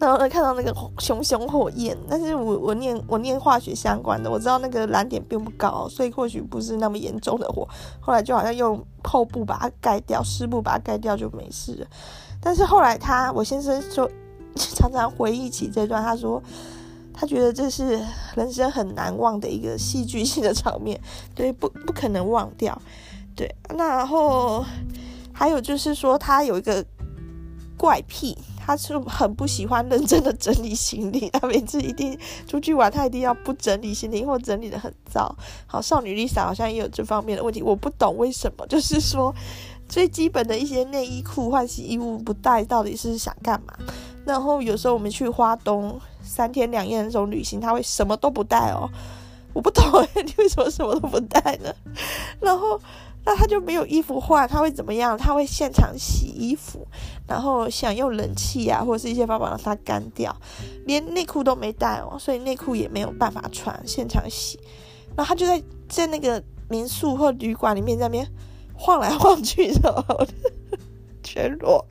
[0.00, 7.68] 然后，看到那个熊熊火焰，但是我我念我念化学相关的，我知道那个燃点并不高，所以或许不是那么严重的火。
[8.00, 11.86] 后来就好像用厚布把它盖掉，湿布把它盖掉就没事了。
[12.40, 14.08] 但是后来他，我先生就
[14.54, 16.40] 常常回忆起这段，他说
[17.12, 18.00] 他觉得这是
[18.36, 21.00] 人生很难忘的一个戏剧性的场面，
[21.34, 22.80] 对，不不可能忘掉。
[23.34, 24.64] 对，那然后
[25.32, 26.84] 还有就是说他有一个
[27.78, 28.36] 怪癖。
[28.60, 32.14] 他是很不喜欢认真的整理行李，他每次一定
[32.46, 35.34] 出去玩，他一定要不整理行李或整理得很糟。
[35.66, 39.34] 好，少女 Lisa 好像也有这方面的问题，我不懂为什么，就是说
[39.88, 43.72] 最基本的一些内衣裤、换洗衣物不带，到底是想干嘛？
[44.26, 48.86] 然后有时候我们去花东三天两夜那种旅行，他会什么都不带哦，
[49.54, 49.82] 我不懂
[50.14, 51.74] 诶，你为什么什么都不带呢？
[52.38, 52.78] 然后。
[53.30, 55.14] 那他就没有衣服换，他会怎么样？
[55.18, 56.88] 他会现场洗衣服，
[57.26, 60.34] 然后想用冷气啊，或者是一些方法让它干掉，
[60.86, 64.58] 连内裤都没带哦，所以内裤也没有办法穿，现场洗。
[65.14, 68.26] 然后他就在在那个民宿或旅馆里面在那边
[68.74, 70.04] 晃来晃去的，
[71.22, 71.84] 全裸。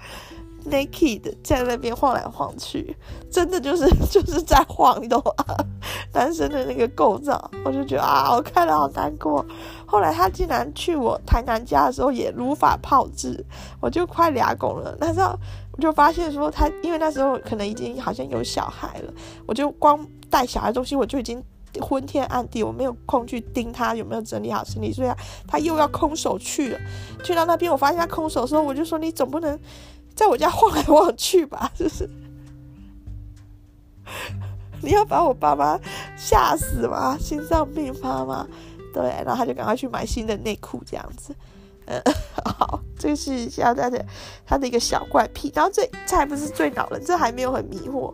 [0.70, 2.94] Naked 在那边晃来晃去，
[3.32, 5.56] 真的就是就是在晃，你懂吗？
[6.12, 9.46] 男生的那个构造，我就觉得啊，我看了好难过。
[9.88, 13.44] 后来他竟然去我台南家的时候也如法炮制，
[13.80, 14.96] 我就快俩拱了。
[15.00, 15.36] 那时候
[15.72, 19.14] 我就发现说他，因为那时候可能已经好像有小孩了，
[19.46, 21.42] 我就光带小孩的东西我就已经
[21.80, 25.10] 昏天暗地，我没有空去盯他有没有整理好行李，所以
[25.48, 26.80] 他又要空手去了。
[27.24, 29.58] 去到那边，我发现他空手的时候，我就说你总不能。
[30.16, 32.10] 在我家晃来晃去吧，就是
[34.82, 35.80] 你要把我爸妈
[36.16, 37.16] 吓死吗？
[37.20, 38.48] 心脏病发吗？
[38.94, 41.36] 对，然后他就赶快去买新的内裤这样子。
[41.86, 42.02] 嗯，
[42.44, 44.06] 好，这个是现在的
[44.46, 45.52] 他的一个小怪癖。
[45.56, 48.14] 然后这这还不是最恼人，这还没有很迷惑。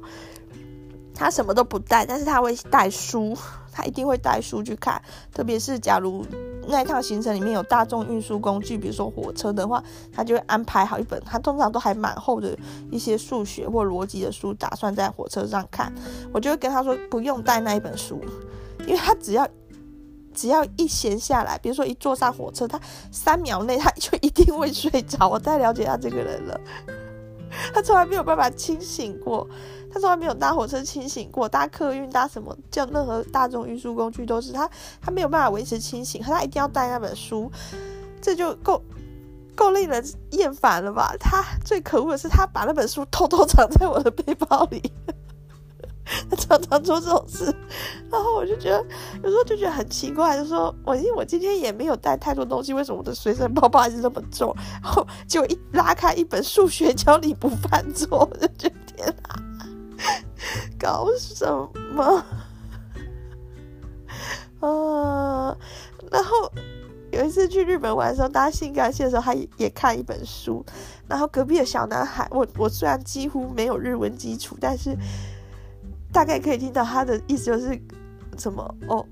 [1.15, 3.37] 他什么都不带，但是他会带书，
[3.71, 5.01] 他一定会带书去看。
[5.31, 6.25] 特别是假如
[6.67, 9.81] 那一趟行程里面有大众运输工具，比如说火车的话，
[10.11, 12.57] 他就会安排好一本，他通常都还蛮厚的
[12.91, 15.93] 一些数学或逻辑的书，打算在火车上看。
[16.31, 18.19] 我就会跟他说不用带那一本书，
[18.79, 19.47] 因为他只要
[20.33, 22.79] 只要一闲下来，比如说一坐上火车，他
[23.11, 25.29] 三秒内他就一定会睡着。
[25.29, 26.59] 我太了解他这个人了，
[27.73, 29.47] 他从来没有办法清醒过。
[29.93, 34.67] 他从来没有搭火车清醒过，搭客运搭什么叫任何大众运输工具都是他，
[34.99, 37.51] 他没有办法维持清醒，他一定要带那本书，
[38.19, 38.81] 这就够
[39.53, 41.13] 够令人厌烦了吧？
[41.19, 44.81] 他最可恶的是，他把那本书偷偷藏在我的背包里，
[46.29, 47.45] 他常常做这种事，
[48.11, 48.85] 然后我就觉得
[49.23, 54.53] 有时候就觉得很奇怪，就说我因为我今天也没有带太多东西，为什么我的随身包包还是那么重？
[54.83, 59.39] 然后就一拉开一本数学教你不犯错，我就觉得天哪！
[60.77, 61.45] 搞什
[61.95, 62.25] 么？
[64.59, 65.57] 啊！
[66.11, 66.51] 然后
[67.11, 70.65] 有一次去日本玩的时候，搭新干线的时候，他也看一本书。
[71.07, 74.97] 然后隔壁的小男孩，我我虽然几乎没有日文基础，但是
[76.13, 77.81] 大概可以听到他的意思，就是
[78.37, 79.05] 什么哦，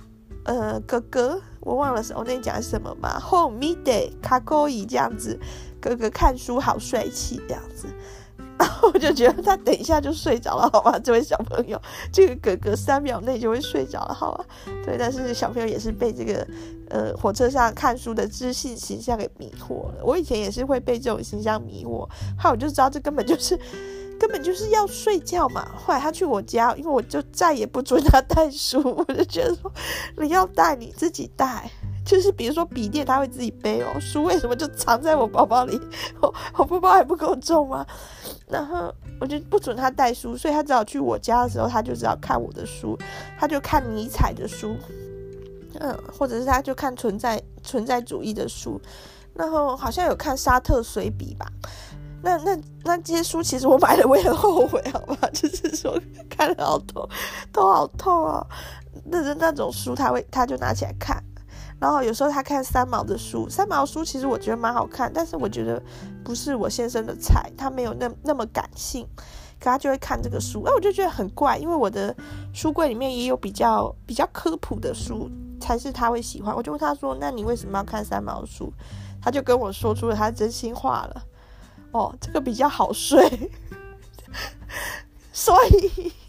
[0.45, 3.19] 呃，哥哥，我忘了是我那讲什么嘛？
[3.19, 5.37] 后米得卡高伊这样子，
[5.81, 7.87] 哥哥看书好帅气这样子。
[8.61, 10.99] 然后我就觉得他等一下就睡着了，好吗？
[10.99, 11.81] 这位小朋友，
[12.13, 14.45] 这个哥哥三秒内就会睡着了，好吗？
[14.85, 16.47] 对，但是小朋友也是被这个
[16.89, 20.03] 呃火车上看书的知性形象给迷惑了。
[20.03, 23.59] 我以前也是会被这种形象迷惑，后来我就知道这根本就是
[24.21, 25.67] 根本就是要睡觉嘛。
[25.75, 29.73] 后来他去我家，因为我就再也不准他带书， 我就觉得说
[30.17, 31.67] 你要带你自己带。
[32.03, 35.79] 就是比如说笔电他会自己背哦，书为什么就藏在我包包里？
[36.21, 37.83] 我我包包还不够重吗？
[38.47, 42.95] 然后我就不准他带书，所以他只好去我家的时候，他就只好看我的书，
[43.39, 44.75] 他就看尼采的书，
[45.79, 48.81] 嗯，或者是他就看存在存在主义的书，
[49.33, 51.45] 然后好像有看沙特随笔吧。
[52.21, 55.29] 那那那这些书其实我买了，我也很后悔，好吧？
[55.33, 57.07] 就是说看了好痛，
[57.51, 58.47] 头好痛啊、哦！
[59.05, 61.23] 那那那种书他会他就拿起来看。
[61.79, 65.81] 然后有时候他看三毛的书，三毛书其实我觉得蛮好看，但是我觉得
[66.23, 69.03] 不是我先生的菜，他没有那那么感性，
[69.59, 72.15] 可他就会看这个书，哎，我就觉得很怪，因为我的
[72.53, 75.27] 书柜里面也有比较比较科普的书，
[75.59, 76.55] 才是他会喜欢。
[76.55, 78.71] 我就问他说：“那你为什么要看三毛书？”
[79.19, 81.23] 他就跟我说出了他真心话了，
[81.91, 83.49] 哦，这个比较好睡，
[85.31, 86.13] 所以。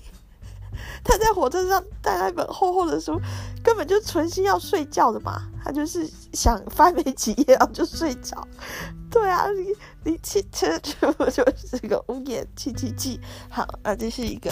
[1.05, 3.21] 他在火车上带那本厚厚的书，
[3.61, 5.43] 根本就存心要睡觉的嘛。
[5.65, 8.47] 他就是想翻没几页，然后就睡着。
[9.11, 9.75] 对啊，你
[10.13, 13.21] 你汽车就就是个乌眼七七七。
[13.51, 14.49] 好，啊，这是一个。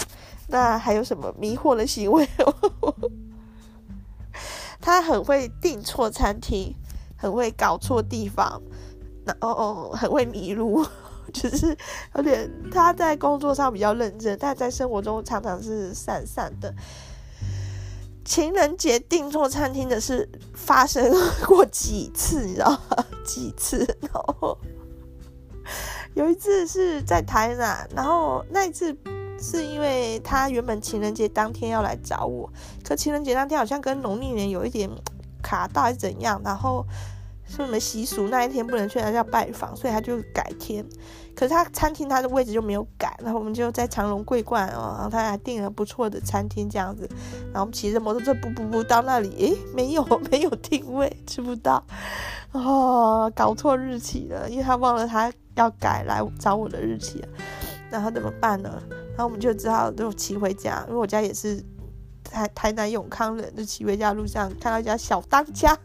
[0.48, 2.28] 那还有什么迷惑的行为？
[4.80, 6.74] 他很会订错餐厅，
[7.16, 8.60] 很会搞错地方，
[9.24, 10.86] 然后很会迷路。
[11.32, 11.76] 就是
[12.16, 16.74] 有点，他在工作上比较认真，但在生活中常常是散散的。
[18.24, 21.08] 情人节订错餐厅的事发生
[21.46, 23.04] 过几次，你知道吗？
[23.24, 24.58] 几次，然后
[26.14, 28.96] 有一次是在台南，然后那一次
[29.40, 32.50] 是因为他原本情人节当天要来找我，
[32.82, 34.90] 可情人节当天好像跟农历年有一点
[35.40, 36.84] 卡到还是怎样，然后。
[37.50, 40.86] 是我们习俗那一天不能去他家拜访，所以他就改天。
[41.34, 47.08] 可是他餐厅他的位置就没有改，然后我们就在长隆桂冠哦，然后他还订了不错的餐厅这样子。
[47.46, 51.84] 然后我们骑着摩托车不不不到那里，诶， 没有 没有定位，吃不到。
[52.52, 57.28] 哦，搞错日期了，因为他忘了他要改来找我的日期了。
[57.90, 58.80] 然后怎么办呢？
[59.16, 61.60] 然后我们就只好就骑回家，因为我家也是
[62.22, 65.76] 台台南永康人，就骑回家路上看到一家小当家。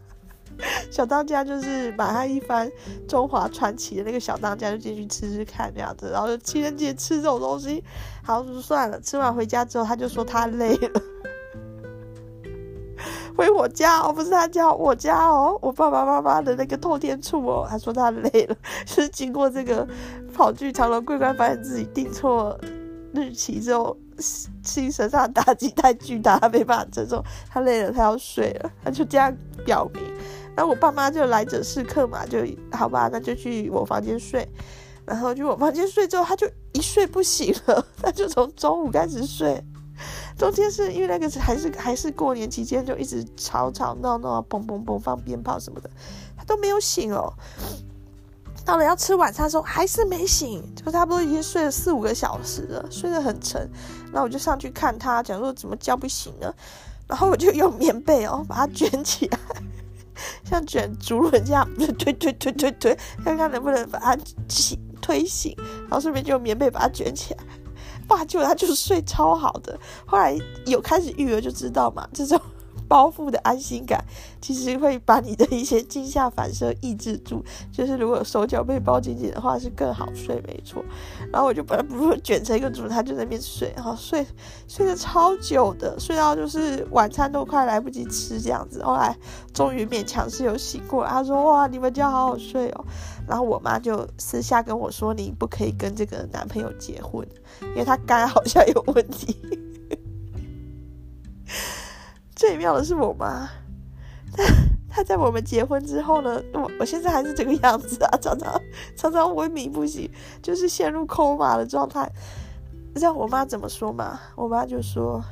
[0.90, 2.70] 小当家就是把他一番
[3.06, 7.82] 中华传奇的那个小当家就进去吃吃看这样子，然后就情人节吃这种东西，
[8.22, 9.00] 好就算了。
[9.00, 11.00] 吃完回家之后，他就说他累了，
[13.36, 17.66] 回我家哦，不是他家，我家哦，我爸爸妈妈的那个透天厝哦。
[17.68, 19.86] 他说他累了， 就是经过这个
[20.32, 22.58] 跑去长隆桂冠，发现自己订错
[23.12, 23.96] 日期之后，
[24.62, 29.30] 精神上打击太巨大，他没办法承受，他累了，他要睡了，他就这样
[29.64, 30.02] 表明。
[30.56, 32.38] 然后我爸妈就来者是客嘛，就
[32.72, 34.48] 好吧，那就去我房间睡。
[35.04, 39.62] 然后去我房间睡之后，他就一睡不醒了， 他就从中午开始睡，
[40.36, 45.88] 中间是因为那个还是还是过年期间，就一直吵吵闹闹，砰砰砰放鞭炮什么的，
[46.36, 47.32] 他都没有醒哦。
[48.64, 53.70] 到了要吃晚餐的时候还是没醒，就差不多已经睡了四五个小时了，睡得很沉。
[54.06, 56.52] 然后我就上去看他，讲说怎么叫不醒呢？
[57.06, 59.38] 然后我就用棉被哦把它卷起来，
[60.44, 64.16] 像卷竹轮这样推推推推推，看看能不能把它
[64.48, 65.54] 起推醒。
[65.82, 67.44] 然后顺便就用棉被把它卷起来，
[68.08, 68.24] 哇！
[68.24, 69.78] 结果他就是睡超好的。
[70.06, 72.40] 后来有开始育儿就知道嘛，这种。
[72.88, 74.04] 包覆的安心感，
[74.40, 77.44] 其实会把你的一些惊吓反射抑制住。
[77.72, 80.84] 就是如果手脚被包紧紧的话，是更好睡，没错。
[81.32, 84.26] 然后我就把它不是卷成一个组，他就在那边睡，然后睡
[84.68, 88.82] 睡得超久的，睡到就是晚餐都快来不及吃这样子。
[88.82, 89.16] 后来
[89.52, 92.84] 终于勉强是有醒过来，他说：“哇，你们家好好睡哦。”
[93.26, 97.26] 然后我妈就私下跟我说：“你不可以跟这个男朋友结婚，
[97.62, 99.36] 因为他肝好像有问题。”
[102.36, 103.48] 最妙的是我妈，
[104.36, 104.44] 她
[104.88, 108.60] 她在我们结婚之后呢，我我现在还是这个样子啊， 常常
[108.94, 110.08] 常常昏迷不醒，
[110.42, 112.08] 就是陷入 coma 的状态。
[112.94, 114.20] 你知道我妈怎么说吗？
[114.34, 115.22] 我妈就说：“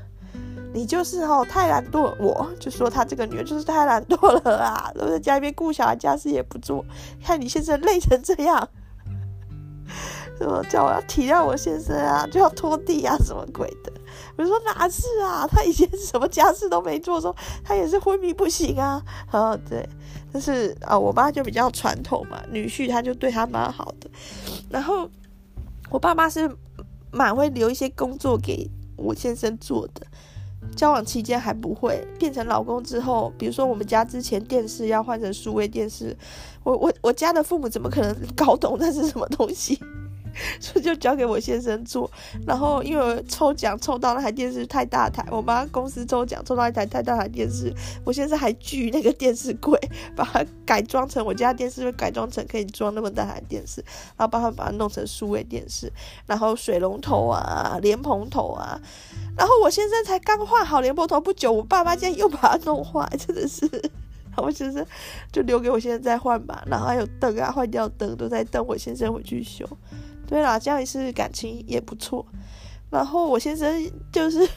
[0.74, 6.84] 你就是哦，太懒惰。”我就说她这个女儿就是太懒惰了啊，都在家里面顾小孩，家事也不做。
[7.22, 8.68] 看你先生累成这样，
[10.36, 13.92] 什么叫我要体谅我先生啊，就要拖地啊，什么鬼的。
[14.36, 15.46] 我说哪是啊？
[15.46, 19.02] 他以前什么家事都没做说，他也是昏迷不醒啊。
[19.30, 19.88] 哦，对，
[20.32, 24.10] 但是啊，我妈就比较传统嘛，女婿他就对他蛮好的。
[24.68, 25.08] 然后
[25.90, 26.50] 我爸妈是
[27.12, 30.06] 蛮会留一些工作给我先生做的。
[30.74, 36.16] 交往期间还不会，变成老公之后，比如说我们家之前电视要换成数位电视，
[36.64, 39.78] 我我我家的父母怎么可能搞懂那是什么东西？
[40.60, 42.10] 所以就交给我先生做，
[42.46, 47.72] 然后因为抽奖抽到那台电视太大台，我妈公司抽奖抽到一台太大台电视，
[48.04, 49.78] 我先生还锯那个电视柜，
[50.16, 53.84] 把它改装成我家电视会改装成可以装那么大台电视，
[54.16, 55.92] 然后帮他把它弄成数位电视，
[56.26, 58.80] 然后水龙头啊、莲蓬头啊，
[59.36, 63.68] 然后我先生才刚换好莲蓬头不久，我爸妈竟然又把它弄坏，真的是，
[64.36, 64.84] 我先生
[65.32, 69.68] 就留给我先生再换吧，然后还有灯啊，坏掉灯都在等我先生回去修。
[70.26, 72.24] 对啦，这样也是感情也不错。
[72.90, 74.48] 然后我先生就是，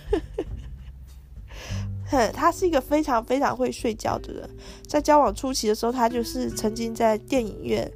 [2.09, 4.49] 哼，他是一个非常非常会睡觉的人。
[4.87, 7.91] 在交往初期的时候，他就是曾经在电影院、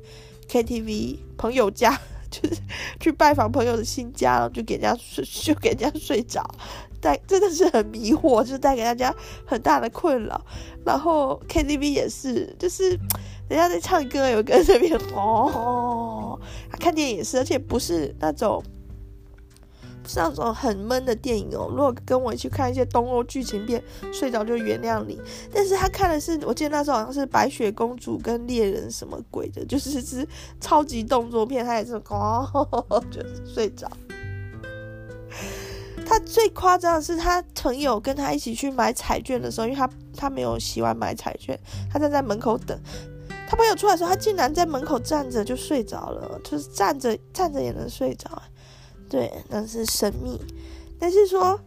[0.49, 2.61] KTV、朋友家， 就是
[2.99, 6.43] 去拜访朋友的新家，然后就给人家睡， 就给人家睡着，
[6.99, 9.13] 带真的是很迷惑，就是带给大家
[9.45, 10.43] 很大的困扰。
[10.83, 12.99] 然后 KTV 也是，就是。
[13.51, 16.39] 人家在唱歌，有个在那边哦。
[16.79, 18.63] 看电影也是，而且不是那种，
[20.01, 21.67] 不是那种很闷的电影哦。
[21.69, 23.83] 如果跟我一去看一些东欧剧情片，
[24.13, 25.19] 睡着就原谅你。
[25.53, 30.25] 但是他看的是，我记得那时候好像是白雪公主跟猎人什么鬼的，就是是
[30.61, 33.91] 超级动作片，他也是哦， 就是睡着。
[36.05, 41.59] 他最夸张的是，他朋友跟他一起去买彩券的时候，因为他他没有喜欢买彩券，
[41.91, 42.79] 他站在门口等。
[43.51, 48.41] 他朋友出来的时候，他竟然在门口站着就睡着了，就是站着站着也能睡着，
[49.09, 50.39] 对，那是神秘。
[50.97, 51.59] 但是说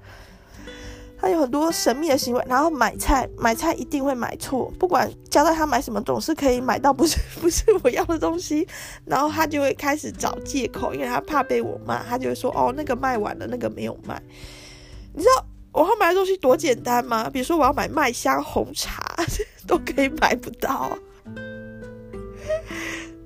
[1.20, 8.66] 他有很多神秘的行为，然后买菜买菜一定会买错，不管交代他买什么，总是可以买到不是 不是我要的东西，
[9.04, 14.18] 然后他就会开始找借口，因为他怕被我骂，他就会说哦，那个卖完了，那个没有卖。
[15.12, 17.28] 你知道我要买的东西多简单吗？
[17.28, 19.04] 比如说我要买麦香红茶，
[19.68, 20.96] 都可以买不到。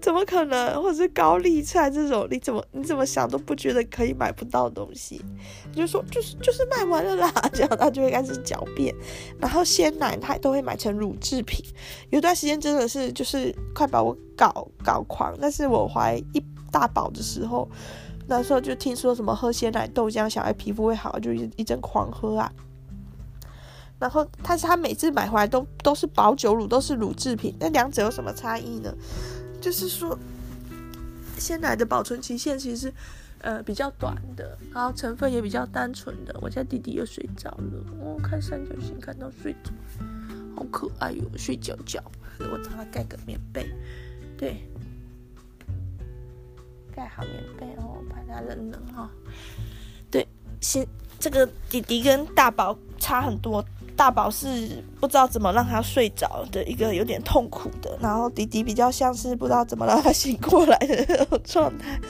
[0.09, 0.83] 怎么可能？
[0.83, 5.23] 或者是高丽菜这种，你怎么你怎么想都不觉得可以买不到东西，
[5.71, 8.94] 你就说就是就是卖完了啦， 这样他就会开始狡辩。
[9.38, 11.62] 然后鲜奶他都会买成乳制品，
[12.09, 15.37] 有段时间真的是就是快把我搞搞狂。
[15.38, 16.42] 但是我怀一
[16.73, 17.68] 大宝的时候，
[18.27, 22.51] 那时候就听说什么喝鲜奶豆浆小孩皮肤会好，就一一阵狂喝啊。
[23.99, 28.94] 然后，但是他每次买回来都都是保久乳，都是乳制品，那两者有什么差异呢？
[29.61, 30.19] 就是说，
[31.38, 32.92] 鲜奶的保存期限其实
[33.40, 36.37] 呃比较短的，然后成分也比较单纯的。
[36.40, 39.71] 我家弟弟又睡着了，我、看三角形看到睡着，
[40.56, 42.02] 好可爱哟，睡觉觉。
[42.40, 43.69] 我帮他盖个棉被，
[44.37, 44.63] 对，
[46.94, 49.11] 盖好棉被哦，怕他冷冷哈。
[50.09, 50.27] 对，
[50.61, 50.87] 先
[51.19, 53.65] 这个弟弟跟大宝差很多。
[53.99, 62.01] 大宝是不知道怎么让他睡着的一个有点痛苦的，然后迪迪比较像是不知道怎么让他醒过来的那种状态。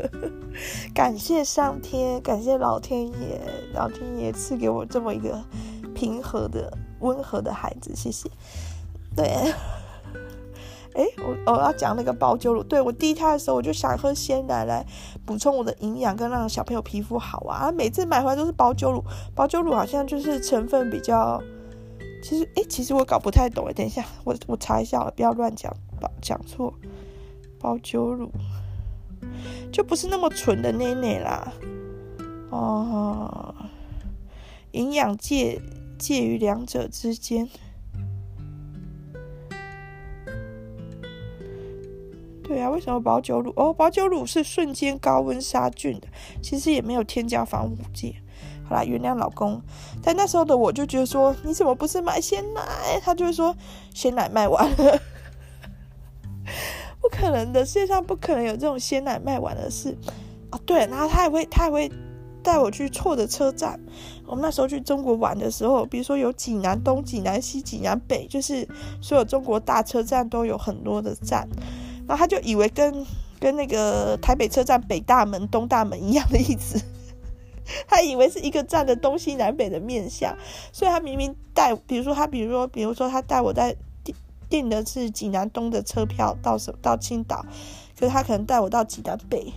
[0.94, 3.38] 感谢上天，感谢老天爷，
[3.74, 5.44] 老天爷赐给我这么一个
[5.94, 8.30] 平和的、温和的孩子，谢谢。
[9.14, 9.52] 对，
[10.94, 14.84] 哎，我我要讲那个保酒乳，对，我第一胎的时候，我就想喝鲜奶来
[15.24, 17.72] 补充我的营养，跟让小朋友皮肤好啊。
[17.72, 19.02] 每次买回来都是保酒乳，
[19.34, 21.42] 保酒乳好像就是成分比较，
[22.22, 25.74] 其实哎，其实我搞不太懂哎，等一下，我我查一下了，不要乱讲，
[26.20, 26.72] 讲错。
[27.58, 28.28] 保酒乳
[29.72, 31.52] 就不是那么纯的奶奶啦，
[32.50, 33.54] 哦，
[34.72, 35.60] 营养介
[35.96, 37.48] 介于两者之间。
[42.42, 43.52] 对啊，为什么保酒乳？
[43.56, 46.08] 哦，保酒乳是瞬间高温杀菌的，
[46.42, 48.16] 其实也没有添加防腐剂。
[48.68, 49.60] 好啦，原谅老公。
[50.02, 52.62] 但那时候的我就觉得说，你怎么不是买鲜奶？
[53.02, 53.54] 他就会说，
[53.94, 55.00] 鲜奶卖完了。
[57.00, 59.96] 不可能的，世界上不可能有这种鲜奶卖完的事
[60.50, 60.60] 啊！
[60.64, 61.90] 对，然后他还会，他还会
[62.42, 63.78] 带我去错的车站。
[64.26, 68.66] 我们那时候去中国玩的时候，比如说有济南东、济南西、济南北，就是
[69.00, 71.48] 所有中国大车站都有很多的站。
[72.06, 73.06] 然后他就以为跟
[73.40, 76.80] 跟那个台北车站北大门、东大门一样的意思，
[77.88, 80.36] 他以为是一个站的东西南北的面向，
[80.72, 83.76] 所以他明明带，比如说他，比如说，比如说他带我在。
[84.04, 84.14] 订
[84.48, 87.42] 订的是济南东的车票到什到青岛，
[87.98, 89.50] 可是他可能带我到济南北，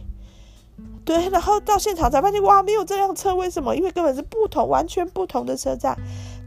[1.04, 3.76] 对，然后到现场才发现哇，没有这辆车，为什么？
[3.76, 5.98] 因为根本是不同，完全不同的车站。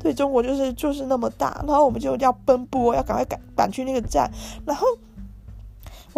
[0.00, 4.30] 对，中国就是就是那么大，然后我们就要奔波，要赶快赶赶去那个站，
[4.64, 4.86] 然后。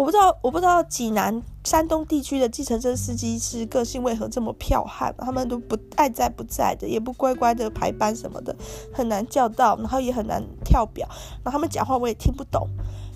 [0.01, 8.55] 我不知道，我不知道济南山东地区的计程车司机是个性为何这么剽悍，他们都不爱在不在的，也不乖乖的排班什么的，
[8.91, 11.07] 很难叫到，然后也很难跳表，
[11.43, 12.67] 然后他们讲话我也听不懂，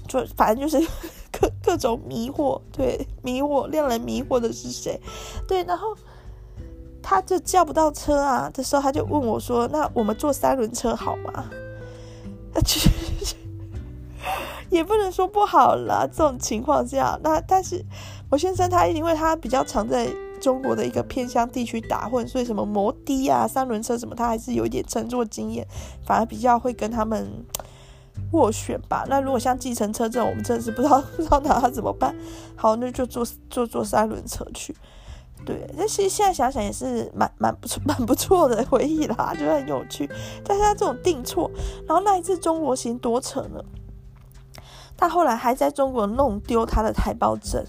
[0.07, 0.87] 就反正就是
[1.33, 5.01] 各各种迷惑，对，迷惑，让人迷惑的是谁？
[5.47, 5.87] 对，然后
[7.01, 11.49] 他就叫不到车啊的时候，他就问我说：“那我们坐三轮车好吗？”
[12.53, 12.87] 他去。
[14.75, 17.83] 也不能说不好啦，这种情况下，那但是
[18.29, 20.07] 我先生他因为他比较常在
[20.41, 25.65] 中国的一个偏乡地区打混，所以什么摩的啊、三轮车什么，他还是有一点乘坐经验，
[26.05, 27.45] 反而比较会跟他们
[28.33, 29.05] 斡旋吧。
[29.07, 32.13] 那如果像计程车这种，我们真的是不知道不知道拿他怎么办。
[32.57, 34.75] 好，那就坐坐坐三轮车去。
[35.45, 40.09] 对，但是现在想想也是蛮蛮不错蛮不错的回忆啦，就很有趣。
[40.43, 41.49] 但是他这种定错，
[41.87, 43.63] 然后那一次中国行多扯呢？
[44.97, 47.63] 他后来还在中国弄丢他的台胞证，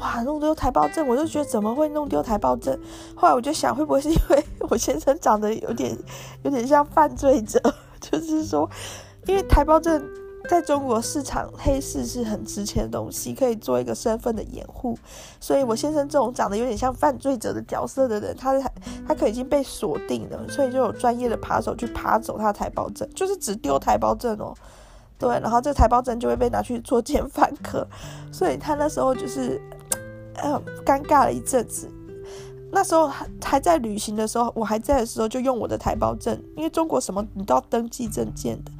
[0.00, 2.78] 哇，弄丢台胞证，我就觉得怎么会弄丢台胞证？
[3.14, 5.96] 后来我就想，会不会是因为我先生长得有点
[6.44, 7.60] 有点像犯罪者？
[8.00, 8.68] 就是说，
[9.26, 10.06] 因为台胞证
[10.48, 14.96] 在中国市场黑市是很值钱的东西，可以做一个身份的掩护，
[15.40, 18.52] 所以我先生这种长得有点像犯罪者的角色的人，他
[19.08, 24.54] 他可已经被锁定了，所以就有专业的扒手去扒走他的台胞证，就是只丢台胞证哦。
[25.18, 27.86] 对，然后这个台胞证就会被拿去作奸犯科，
[28.30, 29.60] 所以他那时候就是，
[30.34, 31.90] 呃，尴尬了一阵子。
[32.70, 38.70] 那时候还还在旅行的时候，我还在的时候就用我的台胞证，因为中国什么你都要登记证件的。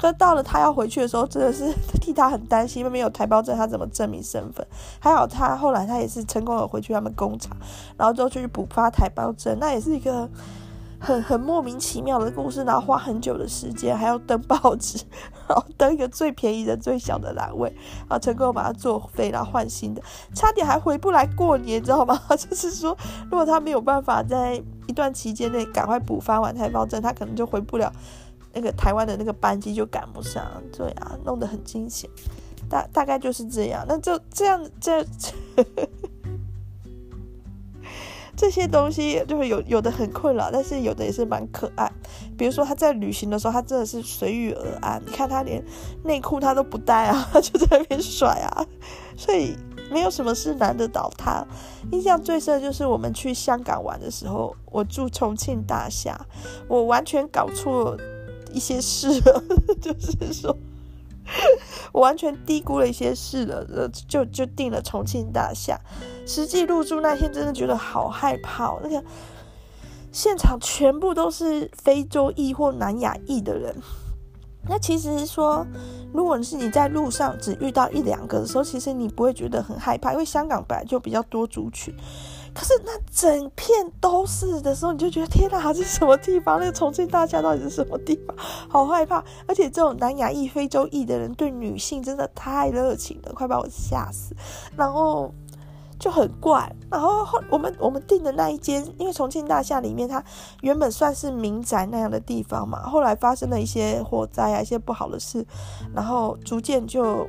[0.00, 4.64] 可是到了他要回去的时候，真的是 替他很担心，因为没有台胞证，他怎么证明身份？
[5.00, 7.56] 还好他后来他也是成功的回去他们工厂，
[7.96, 10.28] 然后就去补发台胞证，那也是一个。
[11.02, 14.98] 很很莫名其妙的故事，然后花很久的时间，还要登报纸，
[15.48, 17.68] 然后登一个最便宜的、最小的栏位，
[18.08, 20.00] 然后成功把它作废，然后换新的，
[20.32, 22.18] 差点还回不来过年，知道吗？
[22.38, 27.92] 就是说，如果他没有办法在一段期间内赶快补发完台胞证，他可能就回不了
[28.52, 30.46] 那个台湾的那个班机，就赶不上。
[30.72, 32.08] 对啊，弄得很惊险，
[32.70, 33.84] 大大概就是这样。
[33.88, 35.04] 那就这样，这。
[38.42, 41.88] 这些东西就是有有的很困扰，但是有的也是蛮可爱。
[42.36, 45.00] 比如说他在旅行的时候，他真的是随遇而安。
[45.06, 45.64] 你看他连
[46.02, 48.66] 内裤他都不带啊，他 就在那边甩啊，
[49.16, 49.56] 所以
[49.92, 51.46] 没有什么事难得倒他。
[51.92, 56.20] 印象最深的就是我们去香港玩的时候，我住重庆大厦，
[56.66, 57.96] 我完全搞错
[58.52, 59.08] 一些事，
[59.80, 60.52] 就是说。
[61.92, 65.78] 我完全低估了一些事了，就就订了重庆大厦。
[66.26, 68.74] 实际入住那天，真的觉得好害怕。
[68.82, 69.02] 那个
[70.10, 73.74] 现场全部都是非洲裔或南亚裔的人。
[74.68, 75.66] 那其实说，
[76.12, 81.92] 如果是你在路上只遇到一两个的时候，其实你不会觉得很害怕，因为香港本来就比较多族群。
[82.54, 86.58] 可是那整片都是的时候，你就觉得天哪，这是什么地方？
[86.58, 88.36] 那个重庆大厦到底是什么地方？
[88.68, 89.24] 好害怕！
[89.46, 94.34] 而且这种南亚裔、非洲裔的人对女性真的太热情了，快把我吓死。
[94.76, 95.32] 然后
[95.98, 96.70] 就很怪。
[96.90, 100.22] 然后后我们我们订的那一间，因为重庆大厦里面它
[100.60, 105.46] 原本算是民宅那样的地方嘛，后来发生了一些火灾啊，一些不好的事，
[105.94, 107.26] 然后逐渐就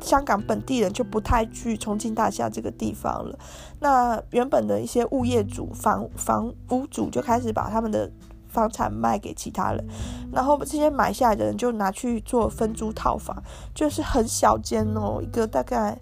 [0.00, 3.38] 香港本地人就不太去重庆大厦这个地方了。
[3.80, 8.10] 那原本的一些物业主、房房屋主就开始把他们的
[8.48, 9.86] 房产卖给其他人，
[10.32, 13.40] 然后这些买下来的人就拿去做分租套房，
[13.74, 15.96] 就是很小间哦，一个大概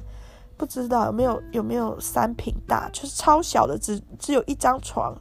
[0.56, 5.14] 不知道有没有有没有三平大，就是超小的，只只有一张床，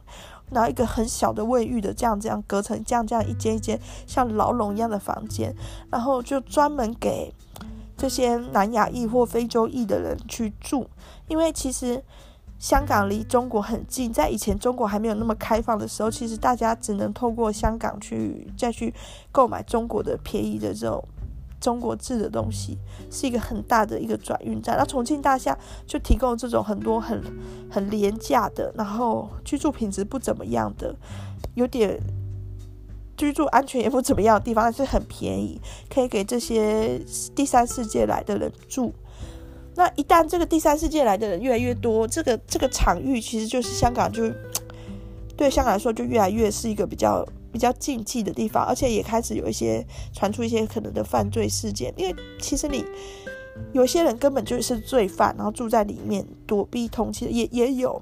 [0.50, 5.54] 然后一个很小的卫浴的这样这样隔成这样这样一间一间像牢笼一样的房间，
[5.90, 7.32] 然后就专门给
[7.98, 10.88] 这些南亚裔或非洲裔的人去住，
[11.26, 12.02] 因为其实。
[12.60, 18.92] 香港离中国很近，在以前中国还没有那么开放的时候，其实大家只能透过香港去再去
[19.30, 21.00] 购买中国的便宜的这种
[21.60, 22.76] 中国制的东西，
[23.12, 24.76] 是一个很大的一个转运站。
[24.76, 27.22] 那重庆大厦就提供这种很多很
[27.70, 30.92] 很廉价的，然后居住品质不怎么样的，
[31.54, 31.96] 有点
[33.18, 35.60] 居住安全也不怎么样的地方，但是很便宜，
[35.90, 36.98] 可以给这些
[37.34, 38.94] 第三世界来的人住。
[39.74, 44.32] 那一旦这个第三世界来的人越来越多，这个这个场域其实就是香港就，
[45.36, 51.92] 对香港来说就越来越是一个比较比较禁忌的地方，而且也开始有一些传出一些可能的犯罪事件。
[51.96, 52.84] 因为其实你
[53.72, 58.00] 有些人根本就是罪犯，然后住在里面躲避通缉，也也有。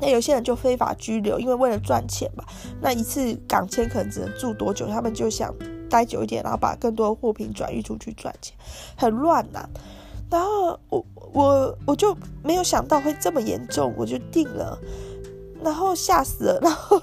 [0.00, 2.44] 那有些人就非法居留，因为为了赚钱嘛。
[2.80, 4.86] 那一次港签可能只能住多久？
[4.86, 5.54] 他们就想
[5.88, 8.56] 待久一点，然后把更多的货品转运出去赚钱，
[8.96, 9.70] 很乱呐、啊。
[10.30, 14.78] 然后我我我就没有想到会这么严重，我就订了，
[15.62, 16.58] 然后吓死了。
[16.60, 17.00] 然后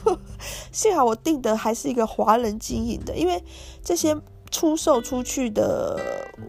[0.71, 3.43] 幸好我订的还是一个华人经营的，因为
[3.83, 4.15] 这些。
[4.53, 5.97] 出售出去的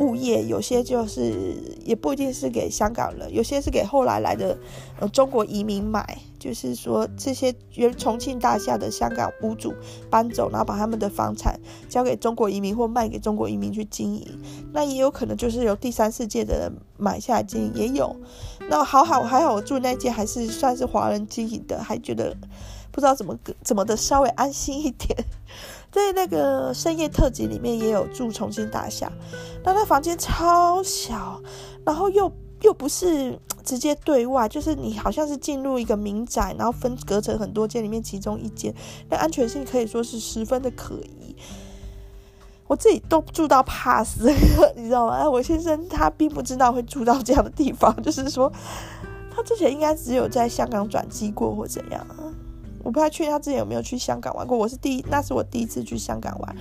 [0.00, 4.58] 物业，有些就是也不一定是给香港人，有些是给后来来的
[4.98, 6.18] 呃中国移民买。
[6.42, 9.72] 就是说，这些原重庆大厦的香港屋主
[10.10, 14.26] 搬走，然后把他们的房产交给中国移民或卖给中国移民去经营。
[14.72, 18.16] 那也有可能就是由第三世界的人买下来经营，也有。
[18.68, 22.36] 那好好还好，我住那间还是算是华人经营的，还觉得
[22.90, 25.16] 不知道怎么怎么的稍微安心一点。
[25.92, 29.12] 在那个深夜特辑里面也有住重庆大厦，
[29.62, 31.40] 那那房间超小，
[31.84, 32.32] 然后又
[32.62, 38.74] 又不是 直接对外，就是你好像是进入一个民宅，然后分隔成很多间里面其中一间，
[39.08, 41.36] 那安全性可以说是十分的可疑。
[42.66, 44.30] 我自己都住到怕死，
[44.74, 45.28] 你知道吗？
[45.28, 48.50] 我先生他并不知道会住到这样的地方， 就是说
[49.30, 52.06] 他之前应该只有在香港转机过或怎样。
[52.82, 54.58] 我不太确定他之前有没有去香港玩过。
[54.58, 56.56] 我是第一，那是我第一次去香港玩。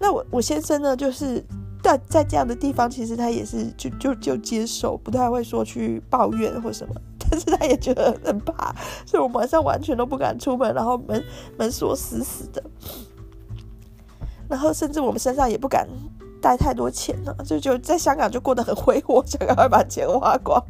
[0.00, 1.44] 那我我先生呢，就是
[1.82, 6.94] 但在这样的地方，其实他也是就就就接受，不太会说去抱怨或什么。
[7.30, 8.74] 但是他也觉得很怕，
[9.06, 11.22] 所以我晚上完全都不敢出门，然后门
[11.56, 12.62] 门锁死死的。
[14.48, 15.86] 然后甚至我们身上也不敢
[16.42, 20.60] 带太多钱呢，就就在香港就过得很挥霍，想赶快把钱花光，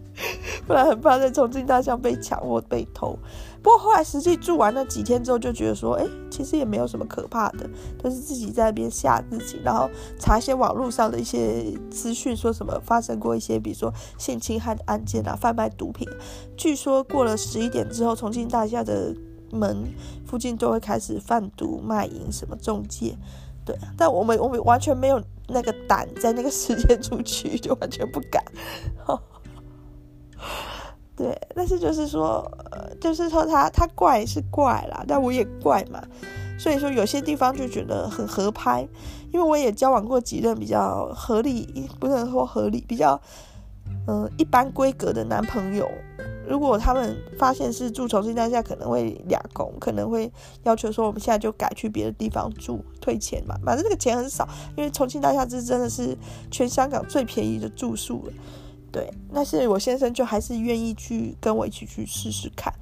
[0.66, 3.18] 不然很怕在重庆大厦被抢或被偷。
[3.64, 9.88] 不过后来实际住完那几天之后，就觉得说，哎，其实也没有什么可怕的，都是自己在那边吓自己，然后
[10.18, 16.06] 查一些网络上的一些资讯，说什么发生过一些，比如说性侵害的案件啊，贩卖毒品。
[16.58, 19.16] 据说过了十一点之后，重庆大厦的
[19.50, 19.82] 门
[20.26, 23.16] 附近都会开始贩毒卖淫，什么中介。
[23.64, 28.44] 对，但我们我们完全没有那个胆在那个时间出去，就完全不敢。
[31.16, 36.02] 对，但是就是说，呃，就是说他他怪是怪啦，但我也怪嘛，
[36.58, 38.86] 所以说有些地方就觉得很合拍，
[39.32, 43.20] 因为我也交往过几任比较合理，不能说合理，比较
[44.06, 45.88] 嗯、一般规格的男朋友，
[46.48, 50.30] 如果他们发现是住重庆大厦，可能会俩公，可能会
[50.64, 56.16] 要求说我们现在就改去别的地方住，退钱嘛，反正这个钱很少，因为重庆大厦这真的是
[56.50, 58.32] 全香港最便宜的住宿了。
[58.94, 62.72] 对，但是我先生就还是愿意去跟我一起去试试看。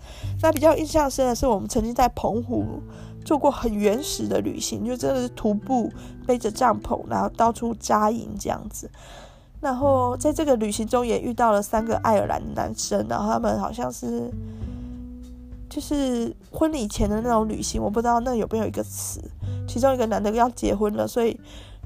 [0.43, 2.83] 那比较印象深的是，我们曾经在澎湖
[3.25, 5.91] 做过很原始的旅行，就真的是徒步
[6.27, 8.91] 背着帐篷，然后到处扎营这样子。
[9.59, 14.31] 然后在这个旅行中也遇到了三个爱尔兰的男生，然后他们好像是
[15.71, 19.19] 就是婚礼前的那种旅行，我不知道那有没有一个词。
[19.67, 21.41] 其中一个男的要结婚了，所以。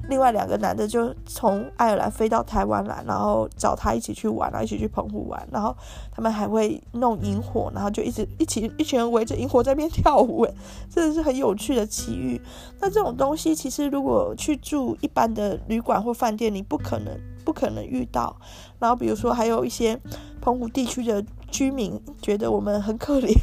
[0.09, 5.75] 另外两个男的就从爱尔兰飞到台湾来，然后找他一起去玩，然后一起去澎湖玩，然后
[6.11, 10.53] 他们还会弄萤火，然后就一直一起一群人围着萤火在那边跳舞，诶，
[10.89, 12.41] 真的是很有趣的奇遇。
[12.79, 18.35] 那这种东西其实如果去住一般的旅馆或饭店，你不可能不可能遇到。
[18.79, 19.99] 然后比如说还有一些
[20.39, 23.33] 澎湖地区的居民觉得我们很可怜。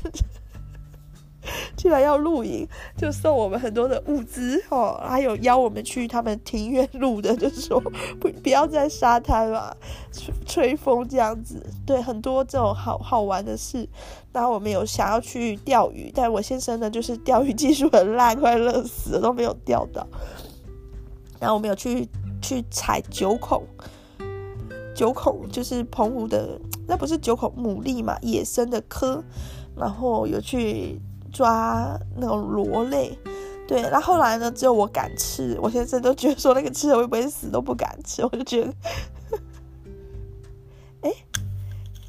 [1.77, 2.67] 既然要露营，
[2.97, 7.81] 就送我们很多的物资哦，还有邀我们去他们庭院露的，就是说
[8.21, 9.75] 不不要在沙滩嘛，
[10.13, 11.63] 吹吹风这样子。
[11.87, 13.89] 对，很多这种好好玩的事。
[14.33, 20.07] 然后我们有想要去钓鱼，但我先生呢，就是钓鱼技术很烂，快乐死了，都没有钓到。
[21.39, 22.09] 然后我们有去
[22.43, 23.63] 去采九孔，
[24.95, 29.23] 九孔就是澎湖的，那不是九孔牡蛎嘛，野生的科。
[29.77, 31.01] 然后有去。
[31.35, 33.19] 抓那种螺类，
[33.67, 38.73] 对，然后后来呢，只有我敢吃，我先生都觉得说那个吃了会不会死都不敢吃，我就觉得，
[41.03, 41.11] 哎，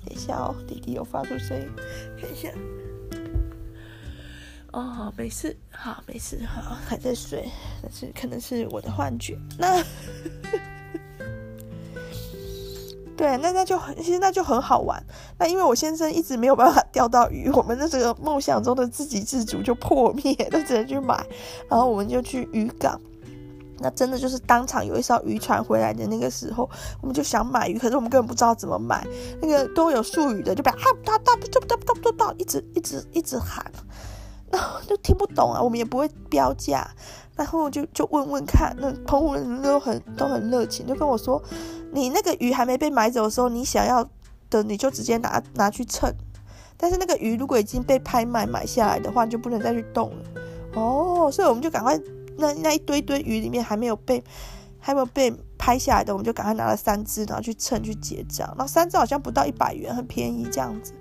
[0.05, 1.67] 等一下哦，弟弟有发出声音，
[2.21, 2.49] 等一下，
[4.71, 7.49] 哦，没事，好，没事，好，还在睡，
[7.81, 9.83] 但是可能是我的幻觉，那。
[13.17, 15.01] 对，那那就很，其实那就很好玩。
[15.39, 21.25] 那因为我先生一直没有办法钓到鱼，我们的这个梦想中的自给自足就破灭，都只能去买。
[21.69, 22.99] 然后我们就去渔港，
[23.79, 26.69] 那真的就是当场有一艘渔船回来的那个时候，
[27.01, 29.07] 我们就想买鱼，可是我们根本不知道怎么买，
[29.41, 33.65] 那个都有术语的，就把哈哒哒哒哒哒哒哒一直一直一直喊，
[34.51, 36.85] 然后就听不懂啊，我们也不会标价。
[37.35, 41.41] 然后就就问问看，那澎湖人都很都很热情，就跟我说，
[41.91, 44.07] 你那个鱼还没被买走的时候，你想要
[44.49, 46.09] 的你就直接拿拿去称，
[46.77, 50.41] 但是那个鱼如果已经被拍卖买下来的话，你就不能再去动了。
[50.75, 51.99] 哦，所以我们就赶快
[52.37, 54.23] 那那一堆堆鱼里面还没有被
[54.79, 58.47] 还没有被拍下来的，我们就赶快拿了三只，然后去称去结账。
[58.57, 60.93] 然后三只好像不到一百元，很便宜这样子。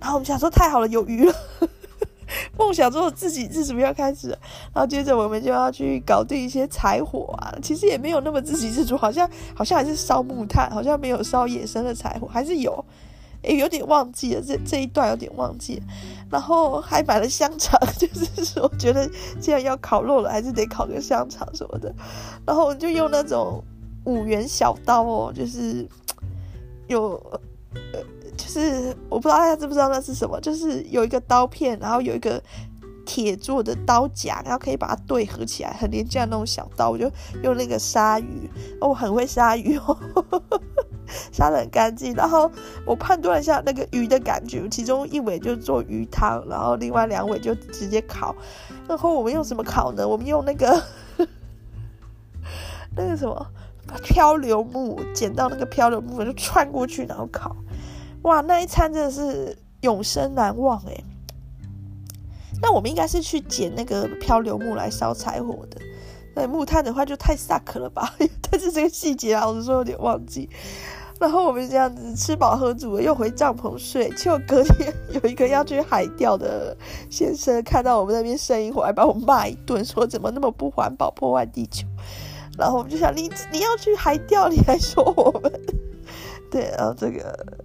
[0.00, 1.34] 然后我们想说太好了，有鱼了。
[2.58, 4.28] 梦想中的自给自足要开始，
[4.72, 7.54] 然后接着我们就要去搞定一些柴火啊。
[7.62, 12.84] 其实也没有那么自给自足，好像好像还是烧木炭，好像没有烧野生的柴火，还是有，
[13.42, 15.82] 诶，有点忘记了，这这一段有点忘记了。
[16.30, 19.08] 然后还买了香肠， 就是说觉得
[19.40, 21.94] 既然要烤肉了，还是得烤个香肠什么的。
[22.46, 23.62] 然后就用那种
[24.04, 25.86] 五元小刀哦，就是
[26.88, 27.20] 有。
[28.52, 32.42] 是我不知道大家知不知道那是什么，就是有一个刀片，然后有一个
[33.06, 36.90] 铁做的刀夹，然后可以把它对合起来，很廉价那种小刀。
[36.90, 37.10] 我就
[37.42, 38.50] 用那个杀鱼，
[38.80, 39.96] 哦，我很会杀鱼哦，
[41.32, 42.14] 杀得很干净。
[42.14, 42.50] 然后
[42.84, 48.34] 我判断一下那个鱼的感觉，其中一尾就做鱼汤，然后另外两尾就直接烤。
[48.86, 50.06] 然后我们用什么烤呢？
[50.06, 50.82] 我们用那个
[52.94, 53.46] 那个什么
[54.02, 57.56] 漂流木，捡到那个漂流木就穿过去，然后烤。
[58.22, 61.04] 哇，那一餐真的是永生难忘诶。
[62.60, 65.80] 那我们应该是去捡那个漂流木来烧柴火的。
[66.34, 68.14] 那木炭的话就太 suck 了吧？
[68.48, 70.48] 但是这个细节啊，我是说有点忘记。
[71.20, 74.08] 然后我们这样子吃饱喝足了，又回帐篷睡。
[74.10, 76.76] 结果隔天有一个要去海钓的
[77.10, 81.86] 先生看到我们那边生一火，还把我骂一顿，说怎么那么不环保，破坏地球。
[82.56, 85.52] 然后我们就想，你你要去海钓，你还说我们？
[86.50, 87.61] 对，然后这个。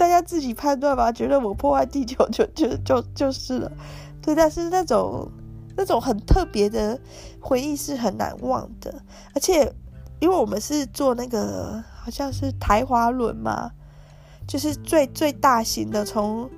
[0.00, 3.70] 大家自己判断吧，觉得我破坏地球就就就就是了，
[4.22, 4.34] 对。
[4.34, 5.30] 但是那种
[5.76, 6.98] 那种很特别的
[7.38, 9.02] 回忆是很难忘的，
[9.34, 9.70] 而且
[10.18, 13.72] 因为我们是坐那个好像是台华轮嘛，
[14.48, 16.48] 就是最最大型的，从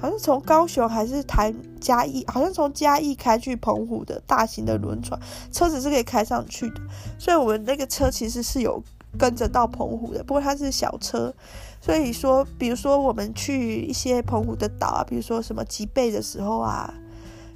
[0.00, 5.16] 好像从高雄还是台嘉义，好像从嘉义开去澎湖的大型的轮船，
[5.52, 6.80] 车子是可以开上去的，
[7.20, 8.82] 所以我们那个车其实是有
[9.16, 11.32] 跟着到澎湖的，不过它是小车。
[11.84, 16.94] 所以说，比如说我们去一些澎湖的岛啊，比如说什么吉贝的时候啊，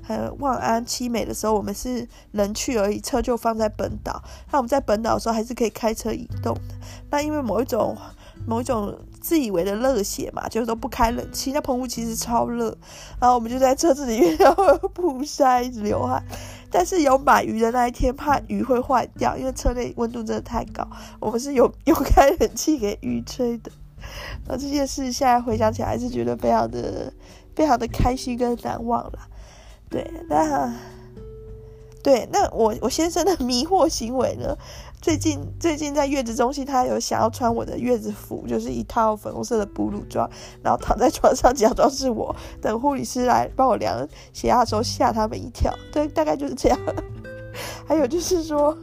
[0.03, 4.23] 还有万安、七美的时候，我们是人去而已，车就放在本岛。
[4.53, 6.75] 那我们在本岛的时候还是可以开车移动的。
[7.09, 7.97] 那因为某一种
[8.47, 11.51] 某一种自以为的热血嘛，就是都不开冷气。
[11.53, 12.77] 那澎湖其实超热，
[13.19, 16.23] 然后我们就在车子里面 然后曝晒，一直流汗。
[16.71, 20.87] 但是有买鱼的那一天，怕鱼会坏掉，因为车内温度真的太高，
[21.19, 23.73] 我们是有 有开冷气给鱼吹的。
[24.47, 27.13] 那这件事现在回想起来，还是觉得非常的、
[27.55, 29.19] 非常的开心跟难忘了。
[29.91, 30.73] 对，那
[32.03, 34.57] 对，那我我先生的 迷惑行为呢？
[35.01, 40.29] 最近最近在月子中心，他有想要穿我的月子服，就是一套粉红色的哺乳装，
[40.63, 45.73] 然后躺在床上假装是我，等护理师来帮我量血压的时候吓他们一跳。
[45.93, 46.79] 对，大概就是这样。
[47.87, 48.77] 还有就是说。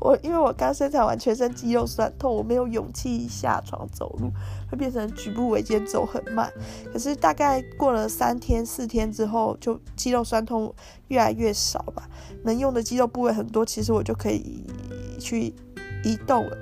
[0.00, 4.30] 我因为我刚生产完，全身肌肉酸痛，我没有勇气下床走路，
[4.70, 6.52] 会变成举步维艰，走很慢。
[6.92, 10.72] 可是大概过了三天四天之后，就肌肉酸痛
[11.08, 12.08] 越来越少吧，
[12.44, 14.64] 能用的肌肉部位很多，其实我就可以
[15.18, 15.52] 去
[16.04, 16.56] 移动了。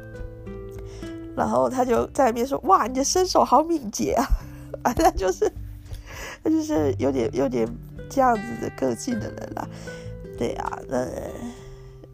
[1.37, 4.24] 然后他就在那边说：“哇，你的身手好敏捷啊！”
[4.82, 5.53] 反正就是，
[6.43, 7.68] 他就是有点有点
[8.09, 9.68] 这样子的个性的人啦。
[10.39, 11.07] 对啊，那。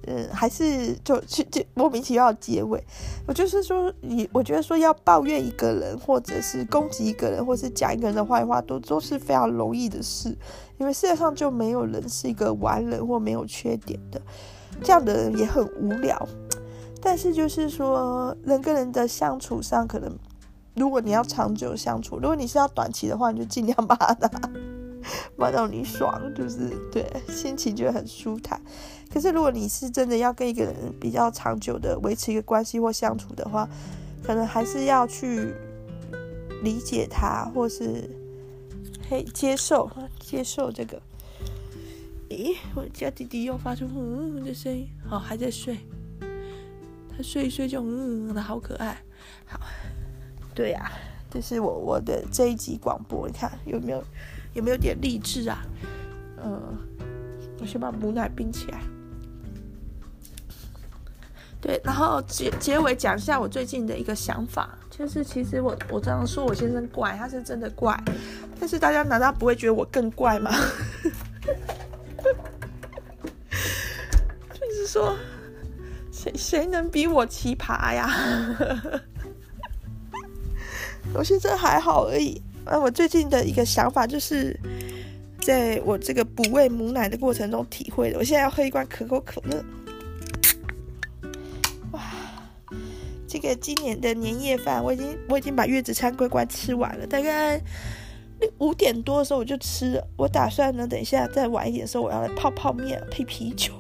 [0.07, 2.83] 嗯，还是就就就莫名其妙的结尾。
[3.27, 10.37] 我就是说，你我觉得说要抱怨一个人，或者是攻击一个人，或是讲一个人的坏话，都都是非常容易的事。
[10.79, 14.21] 因为世界上就没有人是一个完人或没有缺点的，
[14.83, 16.29] 这样的人也很无聊。
[17.01, 20.11] 但是就是说，人跟人的相处上，可能
[20.75, 24.31] 如果你要长久相处，如果你是要短期的话，你就尽量把他
[25.37, 28.61] 骂到你爽，就是对，心情就很舒坦。
[29.13, 33.69] 可是，如果你是真的要跟一个人比较长久的维持一个关系或相处的话，
[34.23, 35.53] 可能还是要去
[36.63, 38.09] 理解他，或是
[39.11, 41.01] 嘿接受接受这个。
[42.31, 45.77] 咦，我家弟弟又发出嗯嗯的声音，哦，还在睡。
[47.15, 48.97] 他睡一睡就嗯嗯的，好可爱。
[49.45, 49.61] 好，
[50.55, 50.93] 对呀、啊，
[51.31, 54.03] 这是我我的这一集广播，你看有没有
[54.55, 55.63] 有没有点励志啊？
[56.43, 56.79] 嗯，
[57.61, 58.81] 我先把母奶冰起来。
[61.63, 67.97] 对，然后结结尾讲一下我最近的一个想法，就是其实我我这样说我先生怪，他是真的怪，
[68.59, 70.51] 但是大家难道不会觉得我更怪吗？
[74.53, 75.17] 就是说，
[76.11, 78.11] 谁谁能比我奇葩呀？
[81.15, 82.43] 我先生还好而已。
[82.65, 84.59] 那我最近的一个想法就是，
[85.41, 88.19] 在我这个哺喂母奶的过程中体会的。
[88.19, 89.65] 我现在要喝一罐可口可乐。
[93.33, 97.07] 这个今年的年夜饭，我已经我已经把月子餐乖乖吃完了。
[97.07, 97.59] 大概
[98.59, 100.07] 五点多的时候我就吃了。
[100.19, 103.73] 我打算呢，等一下再晚一点的时候，我要来泡泡面配啤酒。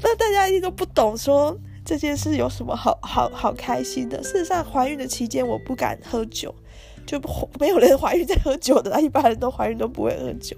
[0.00, 4.22] 那大家一定都不懂，说这件事有什么好好好开心的？
[4.22, 6.54] 事实上，怀孕的期间我不敢喝酒，
[7.04, 7.20] 就
[7.58, 10.56] 没有人怀孕在喝酒的，一般人都怀孕都不会喝酒。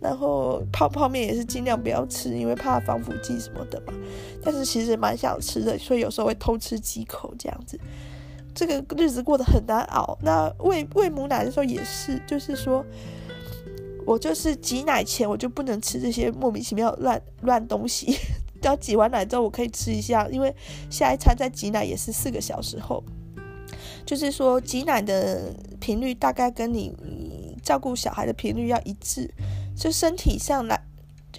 [0.00, 3.92] 然后泡泡面也是尽量不要吃，因为怕防腐剂什么的嘛。
[4.42, 7.78] 但是其实蛮想吃的，所以有时候会偷吃几口这样子。
[8.54, 10.18] 这个日子过得很难熬。
[10.22, 12.84] 那喂喂母奶的时候也是，就是说
[14.04, 18.16] 我就是挤奶前我就不能吃这些莫名其妙乱乱东西。
[18.62, 20.52] 要挤完奶之后我可以吃一下，因为
[20.90, 23.02] 下一餐再挤奶也是四个小时后。
[24.04, 26.92] 就是说挤奶的频率大概跟你
[27.62, 29.30] 照顾小孩的频率要一致。
[29.78, 30.78] 就身体上来，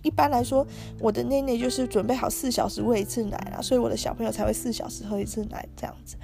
[0.01, 0.65] 一般来说，
[0.99, 6.15] 我的内内就是准备好四小时喂一次奶啊，所以我的小朋友才会四小时喝一次奶这样子。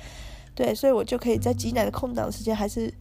[0.55, 2.91] 对，所以我就可以在挤奶的空档时间，还是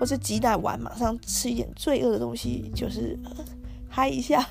[0.00, 3.16] 或是挤奶完马上吃一点罪恶的东西，就是
[3.88, 4.44] 嗨一下。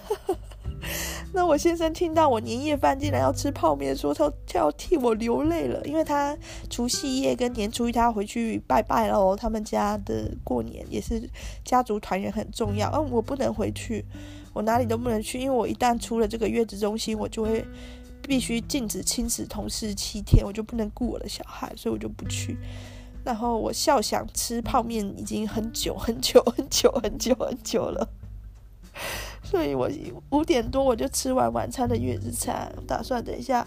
[1.33, 6.37] 那我先生听到我年夜饭竟然要吃泡面，说他他要替我流泪了，因为他
[6.69, 11.29] 除夕夜跟年初一他要回去拜拜喽，他们家的过年也是
[11.63, 12.91] 家族团圆很重要。
[12.93, 14.05] 嗯，我不能回去，
[14.53, 17.65] 我哪里都不能去，因为我一旦出了这个月子中心，我就会
[18.21, 22.57] 必须禁止亲子同事七天，我就不能顾我的小孩，所以我就不去。
[23.23, 28.07] 然后我笑想吃泡面已经很久很久很久很久很久了。
[29.53, 29.87] 所以我
[30.31, 33.63] 五点多我就吃完晚餐的月子餐，打算等一下，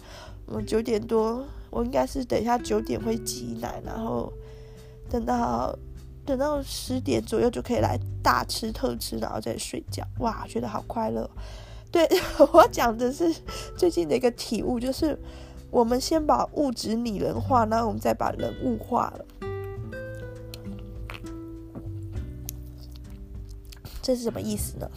[0.46, 4.32] 我九点多，我应该是等一下九点会挤奶，然后
[5.08, 5.72] 等到
[6.24, 10.02] 等到十点左右就可以来大吃特吃，然后再睡觉。
[10.18, 11.30] 哇，觉得好快乐。
[11.92, 12.04] 对，
[12.52, 13.32] 我讲的是
[13.78, 15.16] 最近的一个体悟，就是
[15.70, 19.24] 我们先把物质拟人化，然后我们再把人物化了。
[24.02, 24.90] 这是什么意思呢？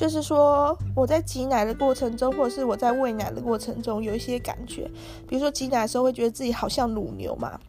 [0.00, 4.90] 就是说，我在挤奶的过程中，或者是我在喂奶的过程中，有一些感觉。
[5.28, 7.60] 比如说挤奶的时候，会觉得自己好像乳牛嘛。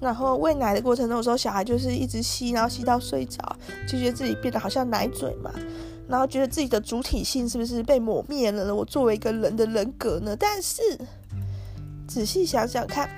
[0.00, 3.38] 然后喂奶的过程中，有时候小孩就是一直吸，然后吸到睡着，
[3.86, 5.52] 就觉得自己变得好像奶嘴嘛。
[6.08, 8.74] 然后觉得自己的主体性是不是被抹灭了呢？
[8.74, 10.34] 我作为一个人的人格呢？
[10.36, 10.82] 但是
[12.08, 13.08] 仔细想想看，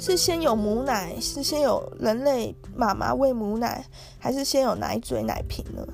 [0.00, 3.84] 是先有母奶，是先有人类妈妈喂母奶，
[4.18, 5.86] 还是先有奶嘴奶瓶呢？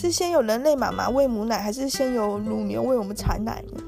[0.00, 3.82] 是先有人类妈妈喂母奶，还是先有乳牛为我们产奶呢？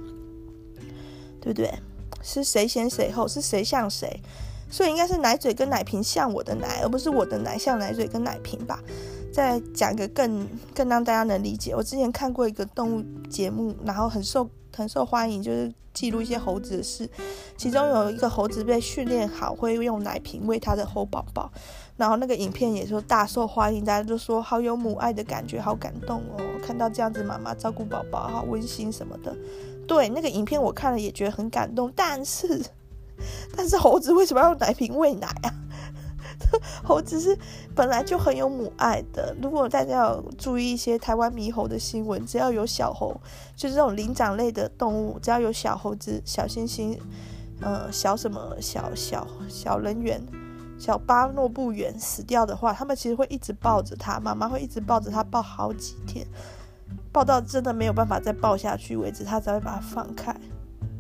[1.41, 1.73] 对不对？
[2.21, 3.29] 是谁先谁后？
[3.29, 4.21] 是谁像谁？
[4.69, 8.81] 所以应该是奶嘴跟奶瓶像我的奶，而不是我的奶像奶嘴跟奶瓶吧？
[9.33, 11.77] 再讲个更更让大家能理解。
[11.77, 17.09] 我之前看过一个动物节目，然后很受很受欢迎，就是记录一些猴子的事。
[17.57, 21.53] 其中有一个猴子被训练好，会用奶瓶喂它的猴宝宝。
[22.01, 26.41] 然后那个影片也说大受欢迎，大家都说好有母爱的感觉，好感动哦！
[26.67, 29.37] 看到这样子妈妈照顾宝宝，好温馨什么的。
[29.87, 32.65] 对，那个影片我看了也觉得很感动，但是，
[33.55, 35.53] 但是猴子为什么要用奶瓶喂奶啊？
[36.83, 37.37] 猴子是
[37.75, 39.37] 本来就很有母爱的。
[39.43, 43.15] 如果大家要注意一些台湾猕猴的新闻，只要有小猴，
[43.55, 46.99] 就是这种灵长类的动物，只要有小猴子、小猩猩，
[47.61, 50.19] 呃，小什么小小小人猿、
[50.81, 56.27] 小巴诺布猿死掉的话，他们其实会一直抱着它，妈妈会一直抱着它抱好几天，
[57.13, 60.35] 抱到真的没有办法再抱下去为止，它才会把它放开。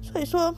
[0.01, 0.55] 所以说。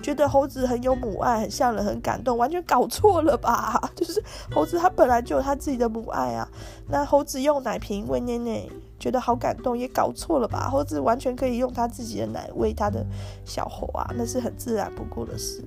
[0.00, 3.78] 觉得猴子很有母爱，很像人，很感动，完全搞错了吧？
[3.96, 4.22] 就是
[4.54, 6.48] 猴子它本来就有它自己的母爱啊。
[6.86, 8.66] 那猴子用奶瓶喂奶奶，
[8.98, 10.70] 觉得好感动，也搞错了吧？
[10.70, 13.04] 猴子完全可以用他自己的奶喂他的
[13.44, 15.62] 小猴啊，那是很自然不过的事。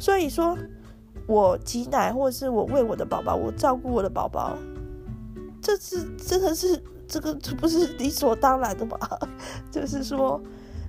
[0.00, 0.56] 所以说，
[1.26, 4.56] 我挤奶或者是我喂我的宝宝，我照顾我的宝宝，
[5.60, 8.98] 这是真的是这个这不是理所当然的吗？
[9.70, 10.40] 就是说。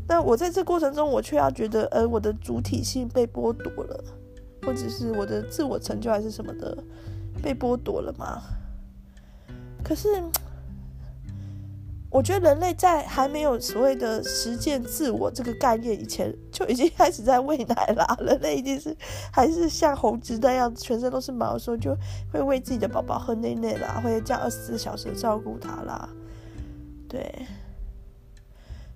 [0.10, 4.02] 那我在这过程中，我却要觉得，呃，我的主体性被剥夺了，
[4.62, 6.78] 或者是我的自我成就还是什么的
[7.44, 8.42] 被剥夺了吗？
[9.84, 10.24] 可是，
[12.10, 18.16] 我觉得人类在还没有所谓的实践自我这个概念以前，就已经开始在喂奶啦。
[18.24, 18.96] 人类一定是
[19.32, 21.96] 还是像猴子那样，全身都是毛的时候，就
[22.32, 26.10] 会喂自己的宝宝喝奶奶啦，会这样二十四小时照顾他啦，
[27.10, 27.46] 对。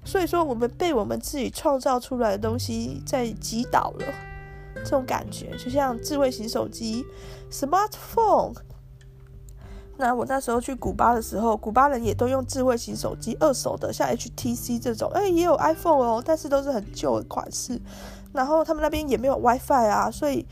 [0.03, 4.05] 所以说，我们被我们自己创造出来的东西在击倒了，
[4.75, 7.05] 这种感觉就像智慧型手机
[7.51, 8.55] （smartphone）。
[10.01, 17.79] 那我那时候去古巴的时候，古巴人也都用智慧型手机，二手的，像 HTC 这种，哎，也有 iPhone 哦，但是都是很旧的款式。
[18.33, 20.45] 然后他们那边也没有 WiFi 啊，所以。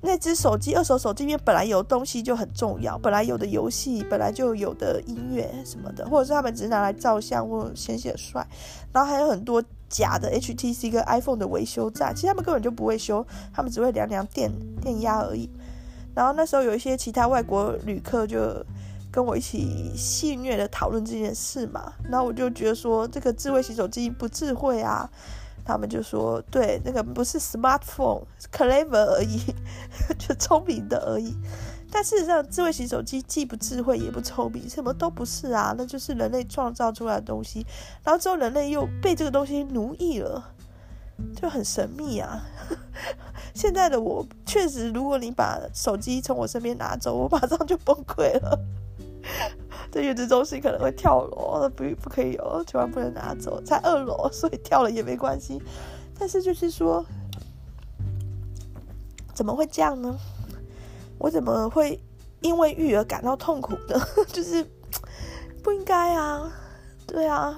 [0.00, 8.46] 那只手机，二手手机里面本来有东西就很重要，本来有的游戏，本来就有的音乐什么的，或者是他们只是拿来照相或显显帅，
[8.92, 14.48] 然后还有很多假的 HTC 跟 iPhone 的维修站，其实他们根本就不会修，他们只会量量电
[14.80, 15.50] 电压而已。
[16.18, 18.52] 然后那时候有一些其他外国旅客就
[19.08, 25.08] 跟我一起戏谑的讨论这件事嘛，然后我就觉得说这个智慧洗手机不智慧啊。
[25.64, 29.38] 他们就说：“对，那个不是 smartphone，clever 而已，
[30.18, 31.36] 就聪明的而已。
[31.92, 37.66] 但事实上，智慧型手机既不智慧也不聪明，什么都不是啊，那就是人类创造出来的东西。
[38.02, 40.42] 然后之后，人类又被这个东西奴役了，
[41.36, 42.44] 就很神秘啊。
[43.54, 48.58] 现在的我，确实，如果你把手机从我身边拿走，我马上就崩溃了。
[49.90, 53.60] ”在月子中心可能会跳楼，不不可以哦，千万不能拿走。
[53.62, 55.60] 在二楼，所以跳了也没关系。
[56.18, 57.04] 但是就是说，
[59.34, 60.16] 怎么会这样呢？
[61.18, 62.00] 我怎么会
[62.40, 63.98] 因为育儿感到痛苦呢？
[64.28, 64.64] 就是
[65.62, 66.52] 不应该啊，
[67.06, 67.56] 对啊。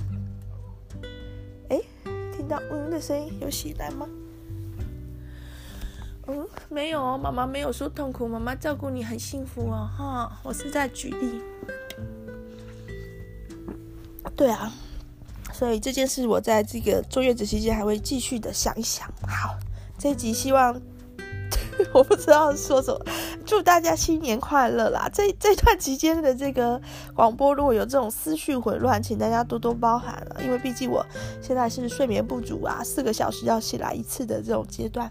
[2.70, 4.08] 嗯的声音，有醒来吗？
[6.26, 11.40] 嗯，没有哦，妈妈没有说痛苦，妈妈照顾你很幸福哦，哈，我是在举例。
[14.36, 14.72] 对啊，
[15.52, 19.06] 所以这件事我在这个坐月子期间还会继续的想一想。
[19.26, 19.58] 好，
[19.98, 20.80] 这一集希望
[21.92, 23.00] 我不知道说什么，
[23.44, 25.08] 祝大家新年快乐啦！
[25.12, 26.80] 这这段期间的这个
[27.14, 31.04] 广播如果有这种思绪混乱，请大家多多包涵了，因为毕竟我
[31.42, 35.10] 现在是睡眠不足啊，四个小时要起来一次的这种阶段。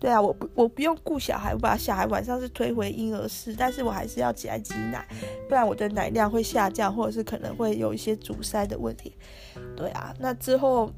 [0.00, 5.06] 对啊，我不我不用顾小孩，我把小孩晚上是推回婴儿室，但是我还是要起来挤奶，
[5.48, 9.16] 不然我的奶量会下降，或者是可能会有一些阻塞的问题。
[9.74, 10.90] 对啊，那之后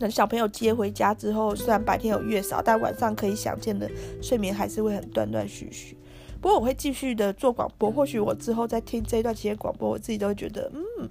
[0.00, 3.88] 等小朋友接回家之后，虽然白天有月嫂，但晚上可以想见的
[4.22, 5.96] 睡眠还是会很断断续续。
[6.40, 11.06] 不过我会继续的做广播，或许我之后再听这一段期间广播，我自己都会觉得嗯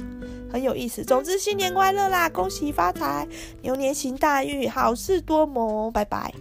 [0.52, 1.04] 很有意思。
[1.04, 3.28] 总之新年快乐啦，恭喜发财，
[3.62, 6.34] 牛年行大运，好事多磨，拜拜。